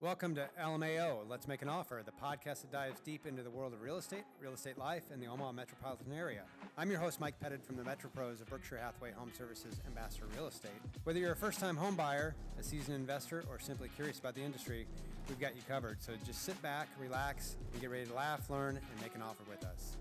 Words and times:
Welcome 0.00 0.36
to 0.36 0.48
LMAO, 0.62 1.28
Let's 1.28 1.48
Make 1.48 1.60
an 1.60 1.68
Offer, 1.68 2.04
the 2.06 2.12
podcast 2.12 2.60
that 2.60 2.70
dives 2.70 3.00
deep 3.00 3.26
into 3.26 3.42
the 3.42 3.50
world 3.50 3.72
of 3.72 3.82
real 3.82 3.96
estate, 3.96 4.22
real 4.40 4.52
estate 4.52 4.78
life, 4.78 5.02
and 5.12 5.20
the 5.20 5.26
Omaha 5.26 5.50
metropolitan 5.50 6.12
area. 6.12 6.42
I'm 6.76 6.88
your 6.88 7.00
host, 7.00 7.18
Mike 7.18 7.34
Pettid 7.42 7.64
from 7.64 7.74
the 7.74 7.82
Metro 7.82 8.08
Pros 8.14 8.40
of 8.40 8.46
Berkshire 8.46 8.78
Hathaway 8.78 9.10
Home 9.10 9.32
Services 9.36 9.80
Ambassador 9.88 10.26
Real 10.36 10.46
Estate. 10.46 10.70
Whether 11.02 11.18
you're 11.18 11.32
a 11.32 11.36
first 11.36 11.58
time 11.58 11.76
home 11.76 11.96
buyer, 11.96 12.36
a 12.60 12.62
seasoned 12.62 12.94
investor, 12.94 13.42
or 13.50 13.58
simply 13.58 13.88
curious 13.96 14.20
about 14.20 14.36
the 14.36 14.42
industry, 14.42 14.86
we've 15.28 15.40
got 15.40 15.56
you 15.56 15.62
covered. 15.68 16.00
So 16.00 16.12
just 16.24 16.44
sit 16.44 16.62
back, 16.62 16.86
relax, 17.00 17.56
and 17.72 17.80
get 17.80 17.90
ready 17.90 18.06
to 18.06 18.14
laugh, 18.14 18.48
learn, 18.50 18.76
and 18.76 19.02
make 19.02 19.16
an 19.16 19.22
offer 19.22 19.42
with 19.50 19.64
us. 19.64 19.96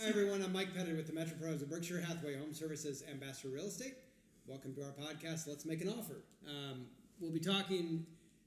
Hi, 0.00 0.08
everyone. 0.08 0.40
I'm 0.40 0.54
Mike 0.54 0.72
Pettid 0.72 0.96
with 0.96 1.06
the 1.06 1.12
Metro 1.12 1.36
Pros 1.36 1.60
of 1.60 1.68
Berkshire 1.68 2.00
Hathaway 2.00 2.32
Home 2.32 2.54
Services 2.54 3.04
Ambassador 3.04 3.52
Real 3.52 3.66
Estate. 3.66 4.00
Welcome 4.46 4.72
to 4.72 4.80
our 4.80 4.96
podcast, 4.96 5.44
Let's 5.46 5.66
Make 5.66 5.82
an 5.82 5.92
Offer. 5.92 6.24
Um, 6.48 6.86
we'll 7.20 7.36
be 7.36 7.38
talking 7.38 8.06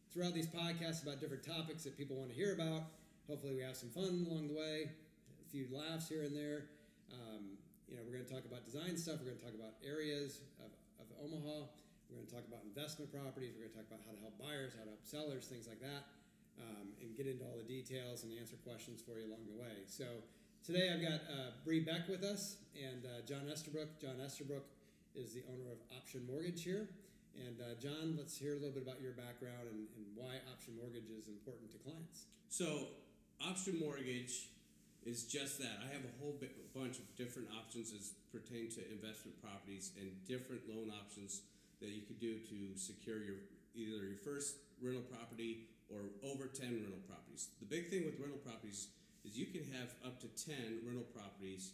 throughout 0.10 0.34
these 0.34 0.48
podcasts 0.48 1.06
about 1.06 1.22
different 1.22 1.46
topics 1.46 1.84
that 1.84 1.96
people 1.96 2.18
want 2.18 2.32
to 2.32 2.36
hear 2.36 2.58
about. 2.58 2.90
Hopefully, 3.30 3.54
we 3.54 3.62
have 3.62 3.78
some 3.78 3.90
fun 3.90 4.26
along 4.26 4.48
the 4.48 4.58
way, 4.58 4.98
a 5.30 5.50
few 5.54 5.70
laughs 5.70 6.10
here 6.10 6.24
and 6.24 6.36
there. 6.36 6.74
Um, 7.14 7.54
you 7.86 7.98
know, 7.98 8.02
we're 8.02 8.18
going 8.18 8.26
to 8.26 8.34
talk 8.34 8.50
about 8.50 8.66
design 8.66 8.98
stuff. 8.98 9.22
We're 9.22 9.30
going 9.30 9.38
to 9.38 9.46
talk 9.46 9.54
about 9.54 9.78
areas 9.86 10.42
of, 10.58 10.74
of 10.98 11.06
Omaha. 11.22 11.70
We're 12.10 12.18
going 12.18 12.26
to 12.26 12.34
talk 12.34 12.50
about 12.50 12.66
investment 12.66 13.14
properties. 13.14 13.54
We're 13.54 13.70
going 13.70 13.78
to 13.78 13.80
talk 13.86 13.94
about 13.94 14.02
how 14.10 14.18
to 14.18 14.22
help 14.26 14.42
buyers, 14.42 14.74
how 14.74 14.90
to 14.90 14.98
help 14.98 15.06
sellers, 15.06 15.46
things 15.46 15.70
like 15.70 15.86
that, 15.86 16.10
um, 16.58 16.98
and 16.98 17.14
get 17.14 17.30
into 17.30 17.46
all 17.46 17.62
the 17.62 17.70
details 17.70 18.26
and 18.26 18.34
answer 18.42 18.58
questions 18.66 19.06
for 19.06 19.22
you 19.22 19.30
along 19.30 19.46
the 19.46 19.62
way. 19.62 19.86
So 19.86 20.26
Today 20.64 20.96
I've 20.96 21.04
got 21.04 21.28
uh, 21.28 21.52
Bree 21.68 21.84
Beck 21.84 22.08
with 22.08 22.24
us 22.24 22.56
and 22.72 23.04
uh, 23.04 23.20
John 23.28 23.52
Estabrook. 23.52 24.00
John 24.00 24.24
Estabrook 24.24 24.64
is 25.12 25.36
the 25.36 25.44
owner 25.52 25.68
of 25.68 25.84
Option 25.92 26.24
Mortgage 26.24 26.64
here. 26.64 26.88
And 27.36 27.60
uh, 27.60 27.76
John, 27.84 28.16
let's 28.16 28.40
hear 28.40 28.56
a 28.56 28.60
little 28.64 28.72
bit 28.72 28.88
about 28.88 29.04
your 29.04 29.12
background 29.12 29.68
and, 29.68 29.92
and 30.00 30.08
why 30.16 30.40
Option 30.48 30.80
Mortgage 30.80 31.12
is 31.12 31.28
important 31.28 31.68
to 31.76 31.78
clients. 31.84 32.32
So, 32.48 32.96
Option 33.44 33.76
Mortgage 33.76 34.56
is 35.04 35.28
just 35.28 35.60
that. 35.60 35.84
I 35.84 35.92
have 35.92 36.08
a 36.08 36.16
whole 36.24 36.40
bunch 36.72 36.96
of 36.96 37.12
different 37.20 37.52
options 37.52 37.92
as 37.92 38.16
pertain 38.32 38.72
to 38.80 38.88
investment 38.88 39.36
properties 39.44 39.92
and 40.00 40.16
different 40.24 40.64
loan 40.72 40.96
options 40.96 41.44
that 41.84 41.92
you 41.92 42.08
could 42.08 42.24
do 42.24 42.40
to 42.40 42.80
secure 42.80 43.20
your 43.20 43.44
either 43.76 44.08
your 44.08 44.24
first 44.24 44.64
rental 44.80 45.04
property 45.12 45.68
or 45.92 46.08
over 46.24 46.48
10 46.48 46.88
rental 46.88 47.04
properties. 47.04 47.52
The 47.60 47.68
big 47.68 47.92
thing 47.92 48.08
with 48.08 48.16
rental 48.16 48.40
properties 48.40 48.88
is 49.26 49.38
you 49.38 49.48
can 49.48 49.64
have 49.72 49.96
up 50.06 50.20
to 50.22 50.28
10 50.28 50.84
rental 50.86 51.08
properties 51.16 51.72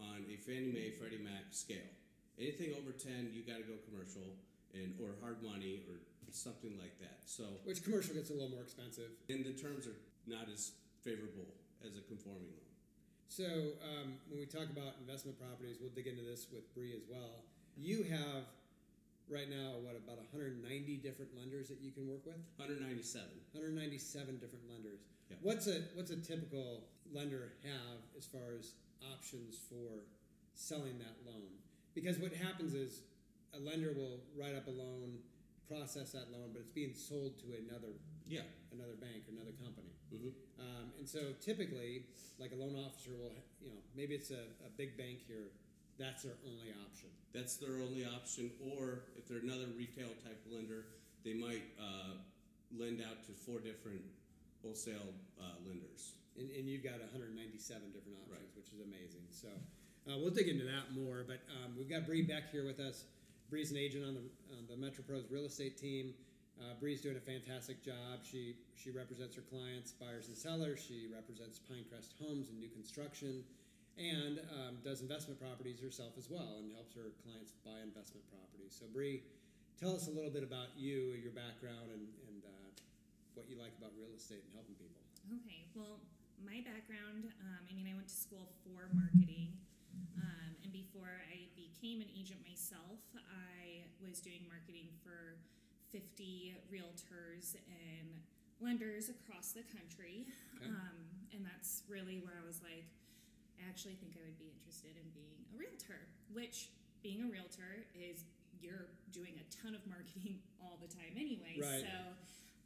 on 0.00 0.24
a 0.28 0.36
Fannie 0.36 0.72
Mae 0.72 0.90
Freddie 0.90 1.22
Mac 1.22 1.52
scale. 1.52 1.90
Anything 2.38 2.74
over 2.76 2.92
10, 2.92 3.32
you 3.32 3.42
got 3.44 3.56
to 3.56 3.66
go 3.68 3.76
commercial 3.88 4.36
and 4.74 4.92
or 5.00 5.16
hard 5.22 5.42
money 5.42 5.80
or 5.88 5.96
something 6.32 6.76
like 6.76 6.98
that. 7.00 7.24
So 7.24 7.44
which 7.64 7.82
commercial 7.82 8.14
gets 8.14 8.30
a 8.30 8.34
little 8.34 8.50
more 8.50 8.62
expensive, 8.62 9.08
and 9.28 9.44
the 9.44 9.56
terms 9.56 9.86
are 9.86 9.96
not 10.26 10.48
as 10.52 10.72
favorable 11.04 11.48
as 11.84 11.96
a 11.96 12.02
conforming 12.04 12.52
loan. 12.52 12.66
So 13.28 13.78
um, 13.82 14.20
when 14.28 14.40
we 14.40 14.46
talk 14.46 14.68
about 14.70 15.00
investment 15.00 15.38
properties, 15.38 15.76
we'll 15.80 15.94
dig 15.94 16.06
into 16.06 16.22
this 16.22 16.46
with 16.52 16.72
Bree 16.74 16.92
as 16.94 17.02
well. 17.08 17.44
You 17.76 18.04
have 18.04 18.44
right 19.28 19.50
now 19.50 19.78
what 19.82 19.98
about 19.98 20.18
190 20.18 20.62
different 21.02 21.34
lenders 21.36 21.68
that 21.68 21.80
you 21.80 21.90
can 21.90 22.06
work 22.06 22.24
with? 22.26 22.38
197 22.56 23.26
197 23.52 24.38
different 24.38 24.64
lenders. 24.70 25.00
Yep. 25.30 25.38
what's 25.42 25.66
a 25.66 25.82
what's 25.94 26.10
a 26.10 26.16
typical 26.16 26.84
lender 27.12 27.54
have 27.64 27.98
as 28.16 28.26
far 28.26 28.54
as 28.58 28.72
options 29.02 29.58
for 29.68 30.06
selling 30.54 30.98
that 30.98 31.16
loan? 31.26 31.50
Because 31.94 32.18
what 32.18 32.32
happens 32.32 32.74
is 32.74 33.02
a 33.54 33.58
lender 33.58 33.92
will 33.92 34.20
write 34.38 34.54
up 34.54 34.66
a 34.66 34.70
loan 34.70 35.18
process 35.66 36.12
that 36.12 36.30
loan 36.30 36.50
but 36.52 36.62
it's 36.62 36.70
being 36.70 36.94
sold 36.94 37.38
to 37.42 37.58
another 37.58 37.98
yeah. 38.26 38.46
another 38.72 38.94
bank 38.94 39.26
or 39.26 39.34
another 39.34 39.54
company. 39.62 39.90
Mm-hmm. 40.14 40.30
um, 40.62 40.94
and 40.98 41.08
so 41.08 41.34
typically 41.42 42.06
like 42.38 42.52
a 42.52 42.54
loan 42.54 42.78
officer 42.78 43.10
will 43.18 43.34
you 43.60 43.70
know 43.70 43.82
maybe 43.96 44.14
it's 44.14 44.30
a, 44.30 44.46
a 44.62 44.70
big 44.78 44.96
bank 44.96 45.18
here 45.26 45.50
that's 45.98 46.22
their 46.22 46.36
only 46.44 46.72
option. 46.84 47.08
That's 47.32 47.56
their 47.56 47.80
only 47.80 48.04
option. 48.04 48.50
Or 48.60 49.04
if 49.16 49.28
they're 49.28 49.40
another 49.40 49.68
retail 49.76 50.12
type 50.24 50.40
lender, 50.50 50.84
they 51.24 51.32
might 51.32 51.64
uh, 51.80 52.20
lend 52.72 53.00
out 53.00 53.24
to 53.26 53.32
four 53.32 53.60
different 53.60 54.02
wholesale 54.62 55.12
uh, 55.40 55.56
lenders. 55.66 56.16
And, 56.38 56.50
and, 56.52 56.68
you've 56.68 56.84
got 56.84 57.00
197 57.00 57.32
different 57.96 58.18
options, 58.20 58.36
right. 58.36 58.56
which 58.56 58.68
is 58.68 58.84
amazing. 58.84 59.24
So 59.32 59.48
uh, 60.04 60.20
we'll 60.20 60.34
dig 60.34 60.48
into 60.48 60.64
that 60.64 60.92
more. 60.92 61.24
But 61.26 61.40
um, 61.48 61.72
we've 61.78 61.88
got 61.88 62.04
Bree 62.04 62.22
Beck 62.22 62.52
here 62.52 62.66
with 62.66 62.80
us. 62.80 63.04
Bree's 63.48 63.70
an 63.70 63.78
agent 63.78 64.04
on 64.04 64.14
the, 64.14 64.24
on 64.52 64.68
the 64.68 64.76
Metro 64.76 65.04
Pros 65.06 65.24
real 65.30 65.46
estate 65.46 65.78
team. 65.78 66.12
Uh, 66.60 66.74
Bree's 66.80 67.00
doing 67.00 67.16
a 67.16 67.20
fantastic 67.20 67.84
job. 67.84 68.24
She 68.24 68.56
she 68.76 68.90
represents 68.90 69.36
her 69.36 69.42
clients, 69.42 69.92
buyers 69.92 70.28
and 70.28 70.36
sellers. 70.36 70.80
She 70.80 71.06
represents 71.12 71.60
Pinecrest 71.60 72.16
Homes 72.18 72.48
and 72.48 72.58
new 72.58 72.68
construction 72.68 73.44
and 73.96 74.40
um, 74.52 74.76
does 74.84 75.00
investment 75.00 75.40
properties 75.40 75.80
herself 75.80 76.12
as 76.20 76.28
well 76.28 76.60
and 76.60 76.72
helps 76.72 76.92
her 76.94 77.16
clients 77.24 77.56
buy 77.64 77.80
investment 77.80 78.24
properties. 78.28 78.76
So, 78.76 78.84
Bree, 78.92 79.24
tell 79.80 79.96
us 79.96 80.06
a 80.06 80.12
little 80.12 80.30
bit 80.30 80.44
about 80.44 80.76
you, 80.76 81.16
your 81.16 81.32
background, 81.32 81.88
and, 81.88 82.04
and 82.28 82.44
uh, 82.44 82.68
what 83.32 83.48
you 83.48 83.56
like 83.56 83.72
about 83.80 83.96
real 83.96 84.12
estate 84.12 84.44
and 84.44 84.52
helping 84.52 84.76
people. 84.76 85.00
Okay, 85.40 85.64
well, 85.72 86.00
my 86.44 86.60
background 86.60 87.32
um, 87.40 87.62
I 87.64 87.72
mean, 87.72 87.88
I 87.88 87.96
went 87.96 88.08
to 88.08 88.14
school 88.14 88.52
for 88.64 88.92
marketing. 88.92 89.56
Um, 90.20 90.52
and 90.60 90.72
before 90.72 91.08
I 91.32 91.48
became 91.56 92.04
an 92.04 92.12
agent 92.12 92.40
myself, 92.44 93.00
I 93.16 93.88
was 94.04 94.20
doing 94.20 94.44
marketing 94.44 94.92
for 95.00 95.40
50 95.92 96.56
realtors 96.68 97.56
and 97.68 98.20
lenders 98.60 99.08
across 99.08 99.52
the 99.52 99.64
country. 99.72 100.28
Okay. 100.56 100.68
Um, 100.68 100.96
and 101.32 101.44
that's 101.44 101.84
really 101.88 102.20
where 102.20 102.36
I 102.36 102.44
was 102.46 102.60
like, 102.60 102.84
actually 103.64 103.96
think 103.96 104.16
I 104.16 104.22
would 104.24 104.38
be 104.38 104.52
interested 104.52 104.94
in 104.96 105.06
being 105.16 105.40
a 105.48 105.54
realtor, 105.56 106.04
which 106.32 106.68
being 107.00 107.24
a 107.24 107.28
realtor 107.30 107.86
is 107.96 108.24
you're 108.60 108.92
doing 109.12 109.36
a 109.40 109.46
ton 109.52 109.72
of 109.76 109.84
marketing 109.88 110.40
all 110.62 110.76
the 110.80 110.90
time 110.90 111.16
anyway. 111.16 111.56
Right. 111.60 111.84
So 111.84 111.94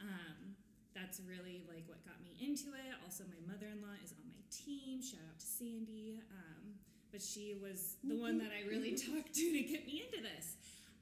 um, 0.02 0.58
that's 0.94 1.20
really 1.22 1.62
like 1.70 1.86
what 1.86 2.02
got 2.02 2.18
me 2.22 2.34
into 2.40 2.74
it. 2.74 2.92
Also, 3.04 3.24
my 3.28 3.40
mother 3.46 3.68
in 3.70 3.82
law 3.82 3.94
is 4.02 4.14
on 4.16 4.26
my 4.30 4.42
team. 4.50 5.02
Shout 5.02 5.22
out 5.26 5.38
to 5.38 5.46
Sandy. 5.46 6.22
Um, 6.30 6.80
but 7.12 7.22
she 7.22 7.58
was 7.60 7.96
the 8.04 8.14
one 8.14 8.38
that 8.38 8.50
I 8.54 8.66
really 8.68 8.94
talked 9.08 9.34
to 9.34 9.46
to 9.50 9.62
get 9.62 9.86
me 9.86 10.06
into 10.06 10.22
this. 10.22 10.56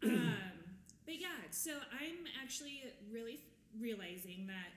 Um, 0.05 0.77
but 1.05 1.21
yeah, 1.21 1.45
so 1.51 1.73
I'm 1.93 2.25
actually 2.43 2.85
really 3.11 3.41
realizing 3.79 4.47
that 4.49 4.73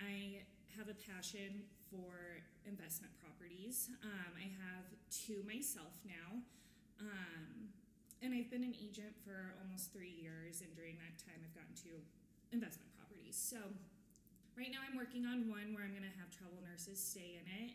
I 0.00 0.42
have 0.78 0.88
a 0.88 0.96
passion 1.10 1.62
for 1.90 2.42
investment 2.66 3.12
properties. 3.42 3.90
Um, 4.06 4.32
I 4.38 4.46
have 4.62 4.86
two 5.10 5.42
myself 5.42 5.98
now. 6.06 6.38
Um, 7.02 7.74
and 8.22 8.30
I've 8.30 8.46
been 8.54 8.62
an 8.62 8.78
agent 8.78 9.18
for 9.26 9.58
almost 9.58 9.90
three 9.90 10.14
years, 10.14 10.62
and 10.62 10.70
during 10.78 10.94
that 11.02 11.18
time, 11.18 11.42
I've 11.42 11.50
gotten 11.58 11.74
two 11.74 11.98
investment 12.54 12.86
properties. 12.94 13.34
So, 13.34 13.58
right 14.54 14.70
now, 14.70 14.78
I'm 14.86 14.94
working 14.94 15.26
on 15.26 15.50
one 15.50 15.74
where 15.74 15.82
I'm 15.82 15.90
going 15.90 16.06
to 16.06 16.16
have 16.22 16.30
travel 16.30 16.62
nurses 16.62 17.02
stay 17.02 17.42
in 17.42 17.46
it, 17.66 17.74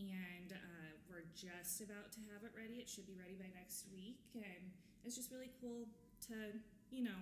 and 0.00 0.56
uh, 0.56 0.96
we're 1.12 1.28
just 1.36 1.84
about 1.84 2.08
to 2.16 2.24
have 2.32 2.40
it 2.40 2.56
ready. 2.56 2.80
It 2.80 2.88
should 2.88 3.04
be 3.04 3.20
ready 3.20 3.36
by 3.36 3.52
next 3.52 3.84
week, 3.92 4.16
and 4.32 4.72
it's 5.04 5.12
just 5.12 5.28
really 5.28 5.52
cool 5.60 5.84
to, 6.32 6.56
you 6.88 7.04
know, 7.04 7.20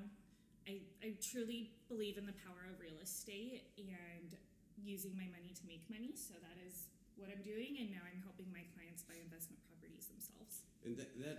I, 0.71 0.79
I 1.03 1.19
truly 1.19 1.75
believe 1.91 2.23
in 2.23 2.27
the 2.31 2.39
power 2.47 2.71
of 2.71 2.79
real 2.79 3.03
estate, 3.03 3.67
and 3.83 4.39
using 4.79 5.19
my 5.19 5.27
money 5.35 5.51
to 5.59 5.65
make 5.67 5.83
money. 5.91 6.15
So 6.15 6.39
that 6.39 6.55
is 6.63 6.87
what 7.21 7.29
I'm 7.29 7.45
doing, 7.45 7.77
and 7.77 7.93
now 7.93 8.01
I'm 8.01 8.25
helping 8.25 8.49
my 8.49 8.65
clients 8.73 9.05
buy 9.05 9.21
investment 9.21 9.61
properties 9.69 10.09
themselves. 10.09 10.65
And 10.83 10.97
that, 10.97 11.13
that 11.21 11.39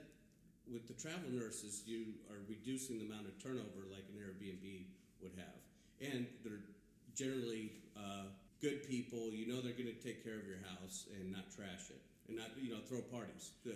with 0.70 0.86
the 0.86 0.94
travel 0.94 1.34
nurses, 1.34 1.82
you 1.90 2.22
are 2.30 2.40
reducing 2.46 3.02
the 3.02 3.10
amount 3.10 3.26
of 3.26 3.34
turnover 3.42 3.90
like 3.90 4.06
an 4.14 4.22
Airbnb 4.22 4.86
would 5.26 5.34
have, 5.42 5.60
and 6.00 6.30
they're 6.46 6.62
generally 7.18 7.74
uh, 7.98 8.30
good 8.62 8.86
people. 8.86 9.34
You 9.34 9.50
know 9.50 9.60
they're 9.60 9.76
going 9.76 9.92
to 9.92 10.02
take 10.02 10.22
care 10.22 10.38
of 10.38 10.46
your 10.46 10.62
house 10.70 11.10
and 11.18 11.34
not 11.34 11.50
trash 11.50 11.90
it, 11.90 12.02
and 12.30 12.38
not 12.38 12.54
you 12.62 12.72
know 12.72 12.80
throw 12.86 13.02
parties. 13.02 13.58
The 13.66 13.76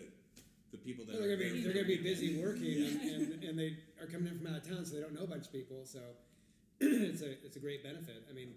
the 0.71 0.77
people 0.77 1.05
that 1.09 1.17
well, 1.17 1.25
they're 1.25 1.37
going 1.37 1.49
to 1.49 1.57
be 1.57 1.61
they're 1.65 1.73
going 1.73 1.89
to 1.89 1.97
be 1.97 2.05
busy 2.05 2.37
working, 2.37 2.77
yeah. 2.85 2.93
and, 2.93 3.33
and, 3.33 3.43
and 3.43 3.53
they 3.57 3.81
are 3.97 4.05
coming 4.05 4.29
in 4.29 4.37
from 4.37 4.53
out 4.53 4.61
of 4.61 4.65
town, 4.69 4.85
so 4.85 4.95
they 4.95 5.01
don't 5.01 5.13
know 5.17 5.25
a 5.25 5.33
bunch 5.33 5.49
of 5.49 5.51
people. 5.51 5.81
So 5.85 5.99
it's 6.79 7.21
a 7.25 7.33
it's 7.41 7.57
a 7.57 7.63
great 7.63 7.81
benefit. 7.83 8.23
I 8.29 8.33
mean 8.33 8.53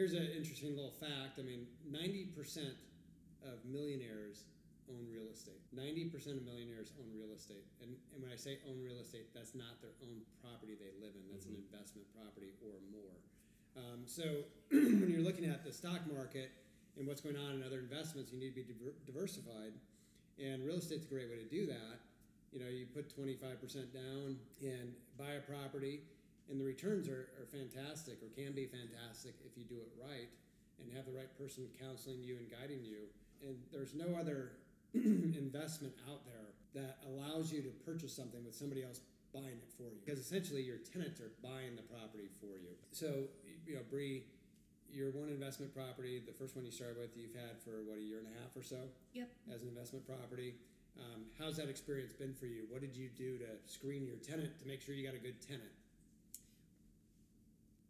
Here's 0.00 0.14
an 0.14 0.28
interesting 0.34 0.76
little 0.76 0.96
fact. 0.96 1.38
I 1.38 1.42
mean, 1.42 1.66
90% 1.92 2.32
of 3.46 3.64
millionaires 3.64 4.44
own 4.90 5.06
real 5.06 5.30
estate. 5.30 5.62
90% 5.70 6.10
of 6.34 6.42
millionaires 6.42 6.90
own 6.98 7.08
real 7.14 7.30
estate. 7.34 7.62
And, 7.78 7.94
and 8.14 8.18
when 8.22 8.32
I 8.32 8.36
say 8.36 8.58
own 8.66 8.82
real 8.82 8.98
estate, 8.98 9.30
that's 9.30 9.54
not 9.54 9.78
their 9.78 9.94
own 10.02 10.18
property 10.42 10.74
they 10.74 10.90
live 10.98 11.14
in, 11.14 11.22
that's 11.30 11.46
mm-hmm. 11.46 11.62
an 11.62 11.66
investment 11.70 12.06
property 12.10 12.50
or 12.66 12.74
more. 12.90 13.16
Um, 13.78 14.02
so 14.04 14.44
when 14.74 15.08
you're 15.08 15.24
looking 15.24 15.46
at 15.46 15.62
the 15.62 15.72
stock 15.72 16.02
market 16.10 16.50
and 16.98 17.06
what's 17.06 17.22
going 17.22 17.38
on 17.38 17.54
in 17.54 17.62
other 17.62 17.78
investments, 17.78 18.34
you 18.34 18.38
need 18.38 18.50
to 18.54 18.60
be 18.60 18.66
diver- 18.66 18.98
diversified. 19.06 19.72
And 20.42 20.64
real 20.64 20.82
estate's 20.82 21.06
a 21.06 21.12
great 21.12 21.30
way 21.30 21.38
to 21.38 21.48
do 21.48 21.66
that. 21.70 22.02
You 22.50 22.58
know, 22.58 22.66
you 22.66 22.86
put 22.90 23.14
25% 23.14 23.94
down 23.94 24.36
and 24.58 24.90
buy 25.14 25.38
a 25.38 25.42
property, 25.46 26.02
and 26.50 26.58
the 26.58 26.64
returns 26.64 27.06
are, 27.06 27.30
are 27.38 27.46
fantastic 27.46 28.18
or 28.18 28.28
can 28.34 28.50
be 28.52 28.66
fantastic 28.66 29.38
if 29.46 29.54
you 29.54 29.62
do 29.62 29.78
it 29.78 29.90
right 30.02 30.26
and 30.82 30.90
have 30.96 31.06
the 31.06 31.12
right 31.12 31.30
person 31.38 31.68
counseling 31.78 32.24
you 32.24 32.36
and 32.38 32.50
guiding 32.50 32.82
you. 32.82 33.06
And 33.42 33.56
there's 33.72 33.94
no 33.94 34.18
other 34.18 34.52
investment 34.94 35.94
out 36.10 36.24
there 36.24 36.84
that 36.84 36.98
allows 37.06 37.52
you 37.52 37.62
to 37.62 37.70
purchase 37.84 38.14
something 38.14 38.44
with 38.44 38.54
somebody 38.54 38.82
else 38.82 39.00
buying 39.32 39.58
it 39.62 39.70
for 39.76 39.90
you. 39.90 39.98
Because 40.04 40.18
essentially 40.18 40.62
your 40.62 40.78
tenants 40.78 41.20
are 41.20 41.30
buying 41.42 41.76
the 41.76 41.82
property 41.82 42.28
for 42.40 42.58
you. 42.58 42.74
So, 42.92 43.28
you 43.66 43.74
know, 43.74 43.82
Bree, 43.90 44.24
your 44.92 45.10
one 45.10 45.28
investment 45.28 45.74
property, 45.74 46.22
the 46.24 46.32
first 46.32 46.56
one 46.56 46.64
you 46.64 46.70
started 46.70 46.98
with, 46.98 47.16
you've 47.16 47.34
had 47.34 47.58
for 47.62 47.82
what, 47.86 47.98
a 47.98 48.02
year 48.02 48.18
and 48.18 48.26
a 48.26 48.42
half 48.42 48.56
or 48.56 48.62
so? 48.62 48.90
Yep. 49.14 49.28
As 49.54 49.62
an 49.62 49.68
investment 49.68 50.06
property. 50.06 50.54
Um, 50.98 51.22
how's 51.38 51.56
that 51.56 51.68
experience 51.68 52.12
been 52.12 52.34
for 52.34 52.46
you? 52.46 52.64
What 52.68 52.80
did 52.80 52.96
you 52.96 53.08
do 53.16 53.38
to 53.38 53.46
screen 53.66 54.04
your 54.04 54.16
tenant 54.16 54.50
to 54.60 54.68
make 54.68 54.82
sure 54.82 54.94
you 54.94 55.06
got 55.06 55.14
a 55.14 55.22
good 55.22 55.40
tenant? 55.40 55.70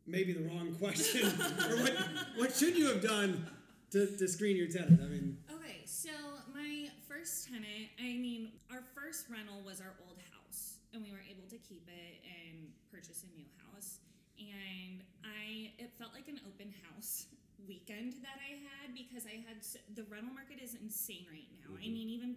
Maybe 0.06 0.32
the 0.32 0.48
wrong 0.48 0.74
question. 0.78 1.28
or 1.70 1.76
what, 1.82 1.96
what 2.36 2.54
should 2.54 2.76
you 2.76 2.88
have 2.88 3.02
done 3.02 3.46
to, 3.90 4.06
to 4.16 4.28
screen 4.28 4.56
your 4.56 4.68
tenant? 4.68 5.00
I 5.02 5.08
mean, 5.08 5.36
Okay, 5.50 5.82
so 5.84 6.10
my 6.54 6.88
first 7.08 7.46
tenant, 7.50 7.90
I 7.98 8.14
mean, 8.18 8.52
our 8.70 8.82
first 8.94 9.26
rental 9.28 9.60
was 9.66 9.80
our 9.80 9.94
old 10.06 10.18
house, 10.30 10.78
and 10.94 11.02
we 11.02 11.10
were 11.10 11.22
able 11.26 11.46
to 11.50 11.58
keep 11.58 11.86
it 11.90 12.22
and 12.24 12.70
purchase 12.90 13.24
a 13.26 13.30
new 13.36 13.46
house. 13.66 13.98
And 14.38 15.02
I, 15.26 15.74
it 15.78 15.90
felt 15.98 16.14
like 16.14 16.28
an 16.30 16.40
open 16.46 16.72
house 16.86 17.26
weekend 17.68 18.14
that 18.22 18.38
I 18.40 18.56
had 18.62 18.94
because 18.94 19.26
I 19.26 19.42
had 19.44 19.60
the 19.94 20.06
rental 20.08 20.32
market 20.32 20.62
is 20.62 20.78
insane 20.78 21.26
right 21.28 21.50
now. 21.60 21.74
I 21.76 21.84
Mhm. 21.86 21.92
mean, 21.92 22.08
even 22.08 22.30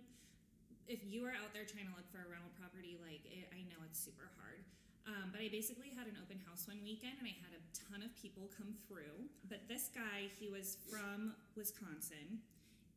if 0.90 1.00
you 1.06 1.24
are 1.24 1.32
out 1.38 1.54
there 1.54 1.64
trying 1.64 1.88
to 1.88 1.96
look 1.96 2.10
for 2.12 2.20
a 2.20 2.28
rental 2.28 2.52
property, 2.60 2.98
like 3.00 3.24
it, 3.30 3.48
I 3.56 3.64
know 3.72 3.80
it's 3.88 4.00
super 4.02 4.28
hard. 4.36 4.66
Um, 5.06 5.32
but 5.36 5.42
I 5.44 5.50
basically 5.52 5.92
had 5.92 6.08
an 6.08 6.16
open 6.22 6.40
house 6.48 6.64
one 6.68 6.80
weekend 6.84 7.20
and 7.20 7.28
I 7.28 7.36
had 7.44 7.52
a 7.52 7.62
ton 7.76 8.00
of 8.04 8.12
people 8.16 8.48
come 8.56 8.72
through. 8.88 9.28
But 9.50 9.68
this 9.68 9.90
guy, 9.92 10.32
he 10.40 10.48
was 10.48 10.78
from 10.88 11.36
Wisconsin 11.56 12.40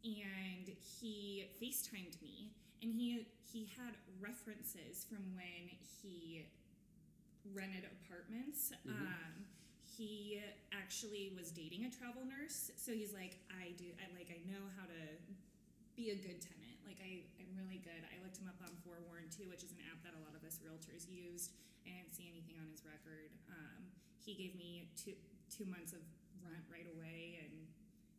and 0.05 0.71
he 0.71 1.51
FaceTimed 1.59 2.21
me 2.23 2.55
and 2.83 2.93
he 2.95 3.27
he 3.43 3.67
had 3.79 3.97
references 4.21 5.03
from 5.09 5.23
when 5.35 5.67
he 6.03 6.47
rented 7.55 7.87
apartments. 8.03 8.71
Mhm. 8.87 8.91
Um, 8.93 9.35
he 9.97 10.43
actually 10.77 11.33
was 11.35 11.51
dating 11.51 11.87
a 11.87 11.91
travel 11.91 12.23
nurse, 12.27 12.71
so 12.77 12.93
he's 12.93 13.15
like, 13.15 13.39
I 13.49 13.73
do, 13.81 13.89
I 13.97 14.13
like, 14.13 14.29
I 14.29 14.45
know 14.45 14.61
how 14.77 14.85
to 14.85 15.03
be 15.97 16.11
a 16.11 16.19
good 16.21 16.37
tenant. 16.43 16.77
Like, 16.85 17.01
I, 17.01 17.25
I'm 17.41 17.49
really 17.57 17.81
good. 17.81 18.05
I 18.13 18.21
looked 18.23 18.37
him 18.37 18.47
up 18.47 18.61
on 18.61 18.77
Forewarn 18.85 19.25
too, 19.33 19.49
which 19.49 19.65
is 19.65 19.73
an 19.73 19.81
app 19.89 20.05
that 20.05 20.13
a 20.13 20.21
lot 20.21 20.37
of 20.37 20.45
us 20.45 20.61
realtors 20.61 21.09
used. 21.09 21.57
I 21.87 21.95
didn't 22.03 22.13
see 22.15 22.27
anything 22.29 22.59
on 22.59 22.69
his 22.69 22.83
record. 22.85 23.31
Um, 23.49 23.87
he 24.19 24.35
gave 24.35 24.55
me 24.59 24.91
two 24.99 25.15
two 25.49 25.65
months 25.65 25.95
of 25.95 26.03
rent 26.43 26.67
right 26.67 26.87
away, 26.99 27.39
and 27.41 27.55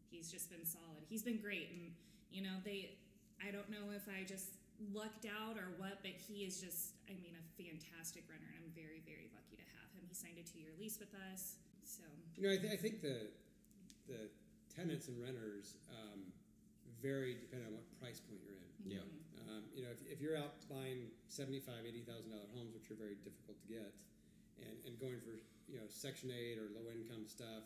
he's 0.10 0.32
just 0.32 0.50
been 0.50 0.66
solid. 0.66 1.04
He's 1.12 1.24
been 1.24 1.38
great, 1.44 1.70
and 1.76 1.92
you 2.32 2.42
know 2.42 2.58
they. 2.64 2.98
I 3.38 3.54
don't 3.54 3.70
know 3.70 3.94
if 3.94 4.10
I 4.10 4.26
just 4.26 4.58
lucked 4.94 5.30
out 5.30 5.58
or 5.62 5.78
what, 5.78 6.02
but 6.02 6.14
he 6.18 6.42
is 6.42 6.58
just, 6.62 6.98
I 7.06 7.14
mean, 7.22 7.38
a 7.38 7.46
fantastic 7.54 8.26
renter, 8.30 8.50
and 8.50 8.66
I'm 8.66 8.74
very, 8.74 9.02
very 9.06 9.30
lucky 9.30 9.58
to 9.58 9.66
have 9.78 9.90
him. 9.94 10.06
He 10.10 10.14
signed 10.18 10.42
a 10.42 10.46
two 10.46 10.58
year 10.58 10.74
lease 10.82 10.98
with 10.98 11.14
us, 11.34 11.62
so 11.86 12.02
You 12.34 12.50
know, 12.50 12.54
I, 12.54 12.58
th- 12.58 12.74
I 12.74 12.78
think 12.78 13.02
the 13.02 13.30
the 14.10 14.30
tenants 14.74 15.08
and 15.08 15.22
renters 15.22 15.78
um, 15.94 16.34
vary 17.02 17.38
depending 17.40 17.68
on 17.70 17.76
what 17.80 17.86
price 18.00 18.20
point 18.20 18.42
you're 18.46 18.58
in. 18.60 18.72
Yeah. 18.98 19.06
mhm. 19.06 19.48
Um, 19.48 19.64
you 19.72 19.82
know, 19.84 19.92
if, 19.96 20.04
if 20.08 20.20
you're 20.20 20.36
out 20.36 20.60
buying 20.68 21.08
seventy-five, 21.32 21.88
eighty 21.88 22.04
thousand 22.04 22.32
dollar 22.36 22.50
homes, 22.52 22.76
which 22.76 22.92
are 22.92 23.00
very 23.00 23.16
difficult 23.24 23.56
to 23.64 23.68
get, 23.72 23.92
and, 24.60 24.76
and 24.84 25.00
going 25.00 25.20
for 25.24 25.40
you 25.72 25.80
know 25.80 25.88
Section 25.88 26.32
Eight 26.36 26.60
or 26.60 26.68
low 26.76 26.84
income 26.92 27.24
stuff, 27.32 27.64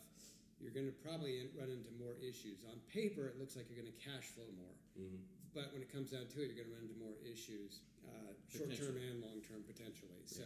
you're 0.62 0.70
going 0.74 0.86
to 0.86 0.94
probably 1.02 1.50
run 1.58 1.70
into 1.74 1.90
more 1.98 2.14
issues. 2.22 2.62
On 2.70 2.78
paper, 2.86 3.26
it 3.26 3.34
looks 3.40 3.58
like 3.58 3.66
you're 3.66 3.80
going 3.82 3.90
to 3.90 3.98
cash 3.98 4.30
flow 4.30 4.46
more, 4.54 4.76
Mm-hmm. 4.94 5.24
but 5.56 5.72
when 5.74 5.80
it 5.82 5.90
comes 5.90 6.12
down 6.14 6.28
to 6.30 6.36
it, 6.44 6.52
you're 6.52 6.60
going 6.62 6.70
to 6.70 6.76
run 6.76 6.84
into 6.86 6.98
more 7.02 7.16
issues, 7.26 7.80
uh, 8.06 8.30
short 8.46 8.70
term 8.76 8.94
and 9.00 9.18
long 9.24 9.40
term 9.42 9.64
potentially. 9.66 10.22
So, 10.28 10.44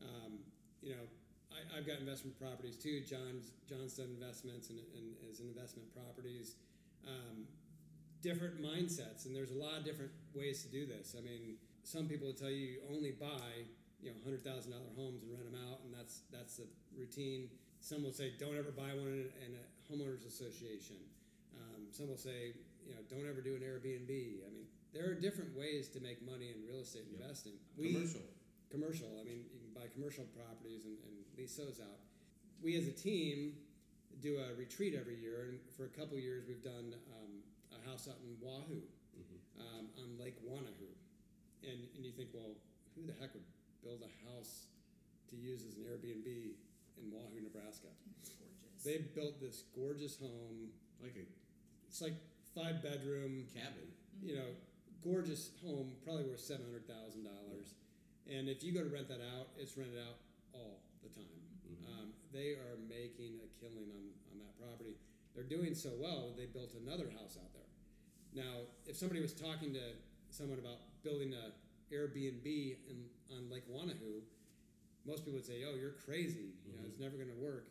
um, 0.00 0.40
you 0.80 0.94
know, 0.96 1.04
I, 1.52 1.60
I've 1.76 1.84
got 1.86 1.98
investment 2.00 2.38
properties 2.40 2.78
too. 2.80 3.02
John's 3.04 3.52
John's 3.68 3.98
done 4.00 4.08
investments 4.14 4.70
and, 4.72 4.80
and 4.96 5.04
is 5.28 5.40
in 5.44 5.52
investment 5.52 5.90
properties. 5.92 6.56
Um, 7.04 7.44
different 8.22 8.62
mindsets, 8.62 9.26
and 9.26 9.34
there's 9.34 9.50
a 9.50 9.58
lot 9.58 9.78
of 9.78 9.84
different 9.84 10.12
ways 10.34 10.62
to 10.62 10.68
do 10.68 10.86
this. 10.86 11.14
I 11.18 11.20
mean, 11.20 11.56
some 11.82 12.06
people 12.06 12.28
will 12.28 12.34
tell 12.38 12.50
you 12.50 12.78
you 12.78 12.80
only 12.94 13.10
buy 13.12 13.66
you 14.00 14.10
know 14.10 14.16
hundred 14.24 14.44
thousand 14.44 14.72
dollar 14.72 14.90
homes 14.96 15.22
and 15.22 15.30
rent 15.32 15.44
them 15.50 15.58
out, 15.68 15.80
and 15.84 15.92
that's 15.92 16.22
that's 16.32 16.56
the 16.56 16.66
routine. 16.96 17.48
Some 17.80 18.02
will 18.04 18.12
say 18.14 18.32
don't 18.38 18.56
ever 18.56 18.70
buy 18.70 18.94
one 18.94 19.10
in 19.10 19.26
a, 19.26 19.30
in 19.42 19.50
a 19.58 19.64
homeowners 19.90 20.26
association. 20.26 20.96
Um, 21.58 21.90
some 21.90 22.08
will 22.08 22.16
say 22.16 22.54
you 22.86 22.94
know 22.94 23.02
don't 23.10 23.28
ever 23.28 23.40
do 23.42 23.54
an 23.54 23.62
Airbnb. 23.62 24.10
I 24.46 24.50
mean, 24.54 24.66
there 24.94 25.10
are 25.10 25.14
different 25.14 25.56
ways 25.58 25.88
to 25.90 26.00
make 26.00 26.24
money 26.24 26.54
in 26.54 26.62
real 26.66 26.80
estate 26.80 27.04
Yep. 27.10 27.20
investing. 27.20 27.52
Commercial. 27.76 28.22
commercial. 28.70 29.10
I 29.20 29.24
mean, 29.24 29.42
you 29.52 29.58
can 29.60 29.74
buy 29.74 29.88
commercial 29.92 30.24
properties 30.38 30.84
and, 30.86 30.96
and 31.10 31.16
lease 31.36 31.56
those 31.56 31.80
out. 31.82 31.98
We 32.62 32.76
as 32.78 32.86
a 32.86 32.92
team 32.94 33.54
do 34.22 34.38
a 34.38 34.54
retreat 34.54 34.94
every 34.94 35.16
year, 35.18 35.48
and 35.50 35.58
for 35.76 35.84
a 35.86 35.92
couple 35.98 36.16
years 36.16 36.44
we've 36.46 36.62
done 36.62 36.94
um, 37.18 37.41
house 37.88 38.08
out 38.08 38.18
in 38.24 38.36
Wahoo 38.40 38.82
Mm-hmm. 39.12 39.60
um, 39.60 39.84
on 40.00 40.16
Lake 40.16 40.40
Wanahoo. 40.40 40.88
And, 41.62 41.84
and 41.94 42.00
you 42.00 42.12
think, 42.16 42.30
well, 42.32 42.56
who 42.96 43.04
the 43.04 43.12
heck 43.20 43.34
would 43.36 43.44
build 43.84 44.00
a 44.00 44.12
house 44.24 44.66
to 45.28 45.36
use 45.36 45.68
as 45.68 45.76
an 45.76 45.84
Airbnb 45.84 46.24
in 46.96 47.04
Wahoo, 47.12 47.44
Nebraska? 47.44 47.92
it's 48.24 48.32
gorgeous. 48.32 48.80
They 48.88 48.98
built 49.12 49.36
this 49.38 49.64
gorgeous 49.76 50.16
home. 50.16 50.72
Like 51.04 51.12
a 51.20 51.28
It's 51.92 52.00
like 52.00 52.16
five 52.56 52.80
bedroom, 52.82 53.44
cabin. 53.52 53.92
you 54.24 54.36
know, 54.40 54.48
gorgeous 55.04 55.50
home, 55.60 55.92
probably 56.08 56.24
worth 56.24 56.40
seven 56.40 56.64
hundred 56.64 56.88
thousand 56.88 57.24
dollars. 57.28 57.74
And 58.30 58.48
if 58.48 58.64
you 58.64 58.72
go 58.72 58.80
to 58.80 58.88
rent 58.88 59.08
that 59.12 59.20
out, 59.20 59.52
it's 59.60 59.76
rented 59.76 60.00
out 60.00 60.16
all 60.56 60.80
the 61.04 61.10
time. 61.12 61.36
Mhm. 61.68 61.84
Um, 62.00 62.06
they 62.32 62.56
are 62.56 62.80
making 62.88 63.44
a 63.44 63.48
killing 63.60 63.92
on, 63.92 64.04
on 64.32 64.38
that 64.40 64.56
property. 64.56 64.96
They're 65.34 65.44
doing 65.44 65.74
so 65.74 65.90
well 66.00 66.32
that 66.32 66.36
they 66.40 66.46
built 66.46 66.72
another 66.80 67.10
house 67.12 67.36
out 67.36 67.52
there. 67.52 67.68
Now, 68.34 68.64
if 68.86 68.96
somebody 68.96 69.20
was 69.20 69.32
talking 69.32 69.72
to 69.74 69.84
someone 70.30 70.58
about 70.58 70.80
building 71.04 71.34
a 71.34 71.52
Airbnb 71.92 72.46
in, 72.88 73.04
on 73.36 73.50
Lake 73.50 73.68
Wanahoo, 73.68 74.24
most 75.04 75.24
people 75.24 75.36
would 75.36 75.44
say, 75.44 75.64
"Oh, 75.68 75.76
you're 75.76 75.98
crazy. 76.06 76.56
You 76.64 76.72
know, 76.72 76.84
it's 76.86 76.96
mm-hmm. 76.96 77.04
never 77.04 77.16
going 77.16 77.28
to 77.28 77.42
work." 77.42 77.68